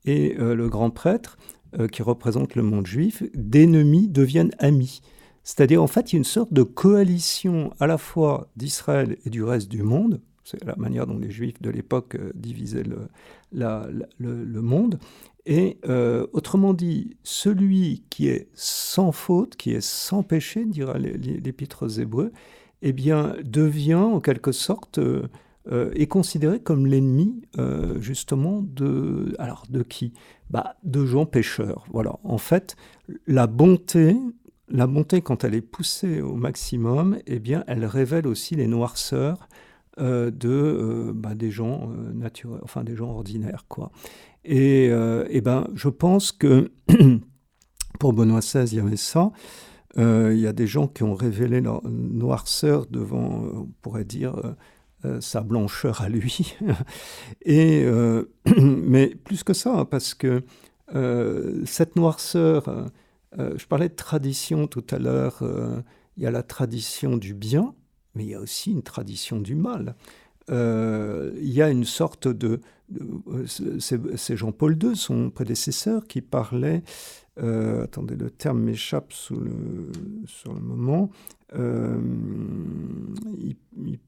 et 0.05 0.37
euh, 0.39 0.55
le 0.55 0.69
grand 0.69 0.91
prêtre, 0.91 1.37
euh, 1.79 1.89
qui 1.89 2.03
représente 2.03 2.55
le 2.55 2.63
monde 2.63 2.87
juif, 2.87 3.23
d'ennemis 3.35 4.09
deviennent 4.09 4.53
amis. 4.59 5.01
C'est-à-dire, 5.45 5.83
en 5.83 5.87
fait, 5.87 6.13
il 6.13 6.17
y 6.17 6.17
a 6.17 6.19
une 6.19 6.25
sorte 6.25 6.53
de 6.53 6.63
coalition 6.63 7.73
à 7.81 7.87
la 7.87 7.99
fois 7.99 8.51
d'Israël 8.57 9.17
et 9.25 9.31
du 9.31 9.43
reste 9.43 9.69
du 9.69 9.83
monde. 9.83 10.21
C'est 10.45 10.63
la 10.65 10.77
manière 10.77 11.07
dont 11.07 11.19
les 11.19 11.31
Juifs 11.31 11.61
de 11.63 11.71
l'époque 11.71 12.17
euh, 12.17 12.31
divisaient 12.35 12.83
le, 12.83 13.09
monde. 14.61 14.99
Et 15.45 15.79
autrement 16.33 16.73
dit, 16.73 17.17
celui 17.25 18.05
qui 18.11 18.29
est 18.29 18.49
sans 18.55 19.11
faute, 19.11 19.57
qui 19.57 19.73
est 19.73 19.81
sans 19.81 20.23
péché, 20.23 20.65
dira 20.65 20.99
l'é- 20.99 21.19
l'é- 21.19 21.41
l'Épître 21.41 21.85
aux 21.85 21.89
Hébreux, 21.89 22.33
eh 22.83 22.93
bien, 22.93 23.35
devient 23.45 23.95
en 23.95 24.21
quelque 24.21 24.53
sorte, 24.53 25.01
euh, 25.71 25.93
est 25.95 26.09
considéré 26.09 26.59
comme 26.59 26.87
l'ennemi 26.87 27.41
euh, 27.57 28.01
justement 28.01 28.63
de, 28.63 29.33
alors 29.39 29.65
de 29.71 29.85
qui? 29.85 30.13
Bah, 30.51 30.75
De 30.83 31.07
gens 31.07 31.25
pécheurs. 31.25 31.85
Voilà. 31.93 32.19
En 32.25 32.39
fait, 32.39 32.75
la 33.29 33.47
bonté, 33.47 34.17
la 34.69 34.89
bonté 34.89 35.23
quand 35.23 35.45
elle 35.45 35.55
est 35.55 35.61
poussée 35.61 36.21
au 36.21 36.35
maximum, 36.35 37.19
eh 37.29 37.39
bien, 37.39 37.63
elle 37.69 37.85
révèle 37.85 38.27
aussi 38.27 38.57
les 38.57 38.67
noirceurs 38.67 39.49
euh, 40.01 40.33
de 40.33 41.13
bah, 41.15 41.37
des 41.37 41.53
gens 41.53 41.87
naturels, 42.13 42.61
enfin 42.65 42.83
des 42.83 42.97
gens 42.97 43.11
ordinaires, 43.11 43.67
quoi. 43.69 43.93
Et, 44.45 44.87
eh 44.87 45.41
ben, 45.43 45.69
je 45.77 45.89
pense 45.89 46.33
que 46.33 46.73
pour 48.01 48.13
Benoît 48.15 48.41
XVI, 48.41 48.65
il 48.73 48.79
y 48.79 48.81
avait 48.81 48.97
ça. 48.97 49.31
Il 49.97 50.39
y 50.39 50.49
a 50.49 50.53
des 50.53 50.67
gens 50.67 50.89
qui 50.89 51.05
ont 51.05 51.15
révélé 51.15 51.61
leur 51.61 51.89
noirceur 51.89 52.87
devant, 52.87 53.45
on 53.55 53.69
pourrait 53.81 54.05
dire, 54.05 54.35
sa 55.21 55.41
blancheur 55.41 56.01
à 56.03 56.09
lui. 56.09 56.55
Et, 57.43 57.83
euh, 57.85 58.31
mais 58.57 59.09
plus 59.09 59.43
que 59.43 59.53
ça, 59.53 59.87
parce 59.91 60.15
que 60.15 60.45
euh, 60.95 61.63
cette 61.65 61.97
noirceur, 61.97 62.69
euh, 62.69 62.85
euh, 63.39 63.55
je 63.57 63.67
parlais 63.67 63.89
de 63.89 63.95
tradition 63.95 64.67
tout 64.67 64.85
à 64.91 64.99
l'heure, 64.99 65.39
euh, 65.43 65.81
il 66.17 66.23
y 66.23 66.27
a 66.27 66.31
la 66.31 66.43
tradition 66.43 67.17
du 67.17 67.35
bien, 67.35 67.75
mais 68.15 68.25
il 68.25 68.31
y 68.31 68.35
a 68.35 68.41
aussi 68.41 68.71
une 68.73 68.83
tradition 68.83 69.41
du 69.41 69.55
mal. 69.55 69.95
Euh, 70.53 71.33
il 71.41 71.51
y 71.51 71.63
a 71.63 71.71
une 71.71 71.85
sorte 71.85 72.29
de... 72.29 72.61
euh, 73.01 73.47
c'est 73.47 74.37
Jean-Paul 74.37 74.77
II, 74.83 74.95
son 74.95 75.31
prédécesseur, 75.31 76.07
qui 76.07 76.21
parlait... 76.21 76.83
euh, 77.43 77.85
attendez, 77.85 78.17
le 78.17 78.31
terme 78.31 78.61
m'échappe 78.61 79.13
sur 79.13 79.41
le 79.41 80.61
moment. 80.61 81.11
Il, 81.55 81.59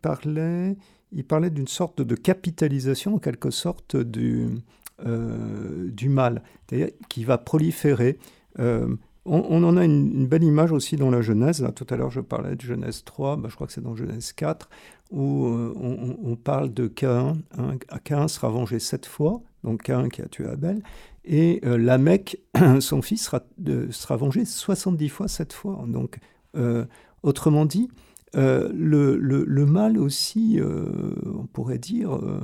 parlait, 0.02 0.76
il 1.12 1.24
parlait 1.24 1.50
d'une 1.50 1.68
sorte 1.68 2.02
de 2.02 2.14
capitalisation, 2.14 3.14
en 3.14 3.18
quelque 3.18 3.50
sorte, 3.50 3.96
du, 3.96 4.48
du 5.02 6.08
mal, 6.08 6.42
qui 7.08 7.24
va 7.24 7.38
proliférer. 7.38 8.18
On, 9.26 9.64
en 9.64 9.76
a 9.78 9.84
une, 9.84 10.26
belle 10.26 10.44
image 10.44 10.72
aussi 10.72 10.96
dans 10.96 11.10
la 11.10 11.22
Genèse. 11.22 11.62
Là, 11.62 11.72
tout 11.72 11.86
à 11.88 11.96
l'heure, 11.96 12.10
je 12.10 12.20
parlais 12.20 12.56
de 12.56 12.60
Genèse 12.60 13.04
3, 13.04 13.36
bah, 13.36 13.48
je 13.48 13.54
crois 13.54 13.66
que 13.66 13.72
c'est 13.72 13.80
dans 13.80 13.96
Genèse 13.96 14.34
4, 14.34 14.68
où 15.14 15.46
euh, 15.46 15.72
on, 16.22 16.34
parle 16.36 16.74
de 16.74 16.88
Caïn. 16.88 17.34
hein. 17.56 17.76
Caïn 18.02 18.26
sera 18.28 18.48
vengé 18.48 18.78
sept 18.80 19.06
fois, 19.06 19.40
donc 19.62 19.82
Caïn 19.84 20.08
qui 20.08 20.20
a 20.22 20.26
tué 20.26 20.46
Abel, 20.46 20.82
et 21.24 21.60
euh, 21.64 21.78
Lamech, 21.78 22.36
son 22.80 23.00
fils, 23.00 23.22
sera, 23.24 23.42
de- 23.56 23.88
sera 23.92 24.16
vengé 24.16 24.44
70 24.44 25.08
fois 25.08 25.28
cette 25.28 25.52
fois. 25.52 25.84
Donc, 25.86 26.18
euh, 26.56 26.84
autrement 27.22 27.64
dit, 27.64 27.88
euh, 28.36 28.70
le, 28.74 29.16
le- 29.16 29.44
le 29.46 29.66
mal 29.66 29.98
aussi, 29.98 30.58
euh, 30.58 30.86
on 31.38 31.46
pourrait 31.46 31.78
dire, 31.78 32.16
euh, 32.16 32.40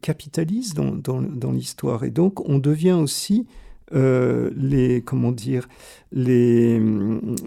capitalise 0.00 0.74
dans, 0.74 0.94
dans- 0.94 1.22
dans 1.22 1.52
l'histoire. 1.52 2.04
Et 2.04 2.10
donc, 2.10 2.48
on 2.48 2.58
devient 2.58 2.92
aussi 3.00 3.46
euh, 3.92 4.50
les, 4.56 5.02
comment 5.02 5.32
dire, 5.32 5.68
les, 6.12 6.78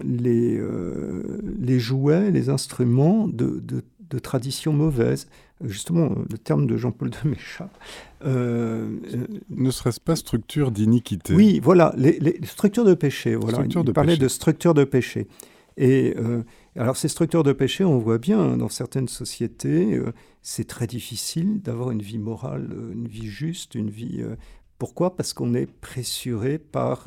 les, 0.04 0.58
euh, 0.58 1.40
les 1.58 1.78
jouets, 1.78 2.30
les 2.30 2.50
instruments 2.50 3.26
de, 3.28 3.60
de, 3.64 3.82
de 4.10 4.18
traditions 4.18 4.72
mauvaises. 4.72 5.28
Justement, 5.62 6.14
le 6.30 6.36
terme 6.38 6.66
de 6.66 6.76
Jean-Paul 6.76 7.10
II 7.24 7.30
m'échappe. 7.30 7.76
Euh, 8.24 8.88
euh, 9.14 9.26
Ne 9.50 9.70
serait-ce 9.70 10.00
pas 10.00 10.16
structure 10.16 10.70
d'iniquité? 10.70 11.34
Oui, 11.34 11.60
voilà, 11.62 11.94
les, 11.96 12.18
les 12.18 12.38
structures 12.44 12.84
de 12.84 12.94
péché. 12.94 13.34
Voilà. 13.36 13.58
Structures 13.58 13.80
Il 13.82 13.86
de 13.86 13.92
parlait 13.92 14.12
péché. 14.14 14.22
de 14.22 14.28
structures 14.28 14.74
de 14.74 14.84
péché. 14.84 15.26
Et 15.76 16.14
euh, 16.18 16.42
alors, 16.76 16.96
ces 16.96 17.08
structures 17.08 17.42
de 17.44 17.52
péché, 17.52 17.84
on 17.84 17.98
voit 17.98 18.18
bien 18.18 18.38
hein, 18.40 18.56
dans 18.56 18.68
certaines 18.68 19.08
sociétés, 19.08 19.94
euh, 19.94 20.12
c'est 20.42 20.66
très 20.68 20.86
difficile 20.86 21.60
d'avoir 21.62 21.90
une 21.90 22.02
vie 22.02 22.18
morale, 22.18 22.68
euh, 22.72 22.92
une 22.92 23.08
vie 23.08 23.26
juste, 23.26 23.74
une 23.74 23.90
vie. 23.90 24.18
euh, 24.22 24.36
pourquoi? 24.78 25.16
Parce 25.16 25.32
qu'on 25.32 25.54
est 25.54 25.66
pressuré 25.80 26.58
par. 26.58 27.06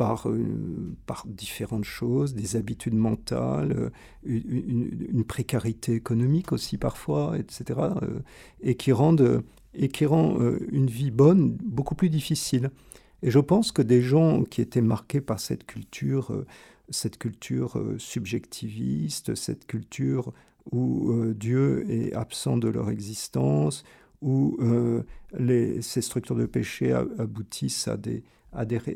Euh, 0.00 0.94
par, 1.06 1.26
différentes 1.26 1.84
choses, 1.84 2.34
des 2.34 2.56
habitudes 2.56 2.94
mentales, 2.94 3.72
euh, 3.72 3.90
une, 4.24 5.24
précarité 5.24 5.94
économique 5.94 6.52
aussi 6.52 6.78
parfois, 6.78 7.36
etc., 7.38 7.80
euh, 8.02 8.20
et 8.60 8.76
qui 8.76 8.92
rendent, 8.92 9.42
et 9.74 9.88
qui 9.88 10.06
rend 10.06 10.38
une 10.70 10.86
vie 10.86 11.10
bonne 11.10 11.56
beaucoup 11.64 11.94
plus 11.94 12.10
difficile. 12.10 12.70
Et 13.22 13.30
je 13.30 13.38
pense 13.38 13.72
que 13.72 13.82
des 13.82 14.00
gens 14.00 14.44
qui 14.44 14.60
étaient 14.60 14.80
marqués 14.80 15.20
par 15.20 15.40
cette 15.40 15.66
culture, 15.66 16.44
cette 16.88 17.18
culture 17.18 17.80
subjectiviste, 17.98 19.34
cette 19.34 19.66
culture 19.66 20.32
où 20.72 21.12
Dieu 21.34 21.84
est 21.90 22.12
absent 22.14 22.56
de 22.56 22.68
leur 22.68 22.90
existence, 22.90 23.84
où 24.22 24.56
ces 25.80 26.00
structures 26.00 26.36
de 26.36 26.46
péché 26.46 26.92
aboutissent 26.92 27.88
à 27.88 27.96
des, 27.96 28.24
à 28.52 28.64
des, 28.64 28.86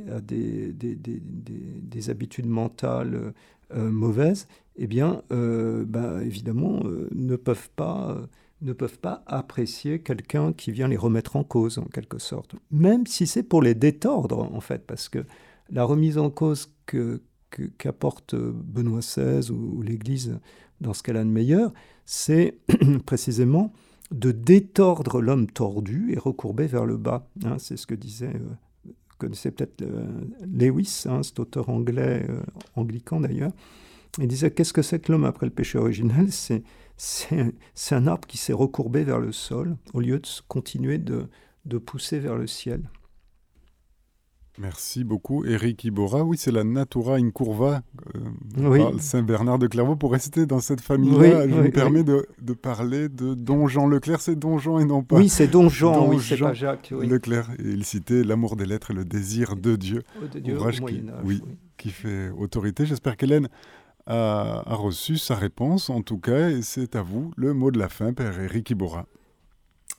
habitudes 2.09 2.47
mentales 2.47 3.33
euh, 3.75 3.91
mauvaises, 3.91 4.49
eh 4.77 4.87
bien, 4.87 5.23
euh, 5.33 5.85
ben, 5.87 6.21
évidemment, 6.21 6.81
euh, 6.85 7.09
ne 7.15 7.37
peuvent 7.37 7.71
pas... 7.77 8.19
ne 8.61 8.73
peuvent 8.73 8.99
pas 8.99 9.23
apprécier 9.27 10.01
quelqu'un 10.01 10.53
qui 10.53 10.73
vient 10.73 10.89
les 10.89 10.97
remettre 10.97 11.37
en 11.37 11.45
cause, 11.45 11.79
en 11.79 11.85
quelque 11.85 12.19
sorte. 12.19 12.55
Même 12.71 13.07
si 13.07 13.27
c'est 13.27 13.43
pour 13.43 13.63
les 13.63 13.75
détordre, 13.75 14.39
en 14.41 14.61
fait, 14.61 14.87
parce 14.87 15.09
que 15.09 15.25
la 15.71 15.85
remise 15.85 16.19
en 16.19 16.31
cause 16.31 16.73
que, 16.87 17.23
qu'apporte 17.79 18.35
Benoît 18.35 19.01
XVI 19.01 19.51
ou, 19.51 19.83
l'Église 19.83 20.39
dans 20.81 20.95
ce 20.95 21.03
qu'elle 21.03 21.17
a 21.17 21.25
de 21.25 21.29
meilleur, 21.29 21.73
c'est 22.05 22.59
précisément 23.07 23.73
de 24.11 24.33
détordre 24.33 25.21
l'homme 25.21 25.47
tordu 25.47 26.13
et 26.13 26.19
recourbé 26.19 26.67
vers 26.67 26.85
le 26.85 26.99
bas. 26.99 27.27
hein. 27.45 27.57
c'est 27.59 27.77
ce 27.77 27.87
que 27.87 27.95
disait, 27.95 28.33
connaissez 29.23 29.51
peut-être 29.51 29.83
euh, 29.83 30.05
Lewis, 30.53 31.05
hein, 31.07 31.23
cet 31.23 31.39
auteur 31.39 31.69
anglais, 31.69 32.27
euh, 32.29 32.41
anglican 32.77 33.21
d'ailleurs. 33.21 33.53
Il 34.19 34.29
disait 34.29 34.51
qu'est-ce 34.51 34.73
que 34.73 34.83
c'est 34.83 34.99
que 35.01 35.13
l'homme 35.13 35.25
après 35.25 35.47
le 35.47 35.53
péché 35.53 35.79
originel? 35.79 36.29
C'est 36.97 37.95
un 37.95 38.07
arbre 38.07 38.27
qui 38.29 38.37
s'est 38.37 38.53
recourbé 38.53 39.05
vers 39.05 39.19
le 39.19 39.33
sol 39.33 39.77
au 39.95 40.01
lieu 40.01 40.19
de 40.19 40.29
continuer 40.49 40.99
de 40.99 41.79
pousser 41.79 42.19
vers 42.19 42.37
le 42.37 42.47
ciel. 42.47 42.83
Merci 44.59 45.03
beaucoup, 45.03 45.47
Eric 45.47 45.83
Ibora. 45.85 46.23
Oui, 46.25 46.37
c'est 46.39 46.53
la 46.53 46.63
Natura 46.63 47.15
in 47.17 47.31
Curva, 47.31 47.83
euh, 48.15 48.69
Oui. 48.69 48.81
Saint-Bernard 49.01 49.59
de 49.59 49.67
Clairvaux. 49.67 49.97
Pour 49.97 50.13
rester 50.13 50.45
dans 50.45 50.61
cette 50.61 50.83
famille-là, 50.83 51.17
Oui, 51.19 51.51
je 51.51 51.55
oui, 51.57 51.63
me 51.67 51.71
permets 51.71 52.05
de, 52.05 52.27
de 52.41 52.53
parler 52.53 53.09
de 53.09 53.33
Don 53.33 53.67
Jean 53.67 53.87
Leclerc. 53.87 54.21
C'est 54.21 54.37
Don 54.37 54.59
Jean 54.59 54.79
et 54.79 54.85
non 54.85 55.03
pas 55.03 55.17
Oui, 55.17 55.31
c'est 55.31 55.47
Don 55.49 55.71
Jean, 55.71 56.07
oui, 56.07 56.19
c'est 56.21 56.37
pas 56.37 56.53
Jacques. 56.53 56.91
Leclerc. 56.91 57.49
Et 57.59 57.63
il 57.71 57.85
citait 57.87 58.23
L'amour 58.23 58.57
des 58.57 58.67
lettres 58.67 58.91
et 58.91 58.95
le 58.95 59.07
désir 59.07 59.57
de 59.57 59.75
Dieu, 59.75 60.03
Oh, 60.23 60.27
de 60.31 60.39
Dieu, 60.39 60.55
ouvrage 60.55 60.81
au 60.83 60.85
qui- 60.85 61.03
oui. 61.25 61.41
oui. 61.47 61.57
qui 61.79 61.89
fait 61.89 62.29
autorité. 62.31 62.85
J'espère 62.85 63.17
qu'Hélène 63.17 63.49
a, 64.07 64.63
a 64.71 64.75
reçu 64.75 65.17
sa 65.17 65.35
réponse, 65.35 65.89
en 65.89 66.03
tout 66.03 66.19
cas. 66.19 66.51
Et 66.51 66.61
c'est 66.61 66.95
à 66.95 67.01
vous 67.03 67.31
le 67.37 67.55
mot 67.55 67.71
de 67.71 67.79
la 67.79 67.89
fin, 67.89 68.13
Père 68.13 68.39
Eric 68.39 68.69
Ibora. 68.69 69.07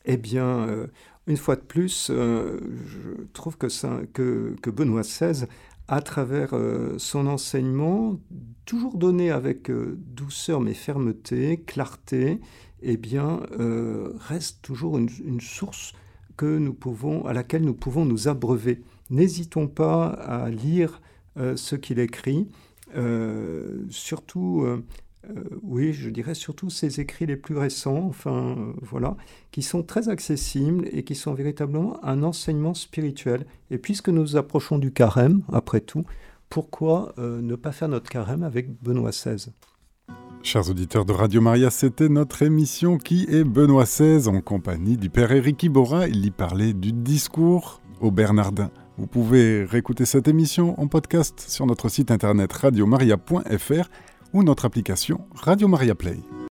Eh 0.06 0.18
bien, 0.18 0.46
euh, 0.46 0.88
une 1.28 1.38
fois 1.38 1.56
de 1.56 1.62
plus, 1.62 2.10
euh, 2.10 2.60
je 2.86 3.24
trouve 3.34 3.58
que, 3.58 4.70
Benoît 4.70 5.02
XVI, 5.02 5.46
à 5.88 6.02
travers 6.02 6.54
euh, 6.54 6.96
son 6.98 7.28
enseignement, 7.28 8.20
toujours 8.66 8.98
donné 8.98 9.32
avec 9.32 9.70
euh, 9.70 9.98
douceur 9.98 10.60
mais 10.60 10.74
fermeté, 10.74 11.62
clarté, 11.66 12.40
eh 12.82 12.98
bien, 12.98 13.40
reste 14.20 14.62
toujours 14.62 14.98
une, 14.98 15.40
source 15.40 15.94
que 16.36 16.58
nous 16.58 16.74
pouvons, 16.74 17.26
à 17.26 17.32
laquelle 17.32 17.64
nous 17.64 17.74
pouvons 17.74 18.04
nous 18.04 18.28
abreuver. 18.28 18.82
N'hésitons 19.10 19.70
pas 19.70 20.08
à 20.08 20.50
lire 20.50 21.02
ce 21.38 21.78
qu'il 21.78 22.00
écrit, 22.00 22.50
surtout, 23.90 24.66
euh, 25.30 25.44
oui, 25.62 25.94
je 25.94 26.10
dirais 26.10 26.36
surtout 26.36 26.70
ses 26.70 27.00
écrits 27.00 27.26
les 27.26 27.38
plus 27.38 27.58
récents, 27.58 28.06
enfin, 28.08 28.56
euh, 28.58 28.74
voilà, 28.82 29.16
qui 29.52 29.62
sont 29.62 29.84
très 29.84 30.10
accessibles 30.10 30.88
et 30.92 31.04
qui 31.04 31.16
sont 31.16 31.34
véritablement 31.34 32.04
un 32.04 32.24
enseignement 32.24 32.74
spirituel. 32.74 33.46
Et 33.72 33.78
puisque 33.78 34.10
nous 34.10 34.36
approchons 34.36 34.78
du 34.78 34.92
carême, 34.92 35.42
après 35.52 35.80
tout, 35.80 36.04
pourquoi 36.50 37.14
euh, 37.18 37.42
ne 37.42 37.56
pas 37.56 37.72
faire 37.72 37.88
notre 37.88 38.10
carême 38.10 38.44
avec 38.44 38.82
Benoît 38.82 39.12
XVI 39.12 39.52
Chers 40.44 40.70
auditeurs 40.70 41.06
de 41.06 41.14
Radio 41.14 41.40
Maria, 41.40 41.70
c'était 41.70 42.10
notre 42.10 42.42
émission 42.42 42.98
Qui 42.98 43.26
est 43.30 43.46
Benoît 43.46 43.86
XVI 43.86 44.28
en 44.28 44.42
compagnie 44.42 44.98
du 44.98 45.10
Père 45.10 45.32
Éric 45.32 45.64
Ibora. 45.64 46.10
Il 46.10 46.26
y 46.26 46.32
parlait 46.32 46.74
du 46.74 46.92
discours 46.92 47.82
au 48.02 48.12
Bernardin. 48.12 48.70
Vous 48.98 49.08
pouvez 49.08 49.64
réécouter 49.64 50.06
cette 50.06 50.28
émission 50.28 50.80
en 50.80 50.88
podcast 50.88 51.40
sur 51.40 51.66
notre 51.66 51.88
site 51.88 52.12
internet 52.12 52.52
radiomaria.fr 52.52 53.90
ou 54.34 54.44
notre 54.44 54.66
application 54.66 55.22
Radio 55.36 55.68
Maria 55.68 55.96
Play. 55.96 56.34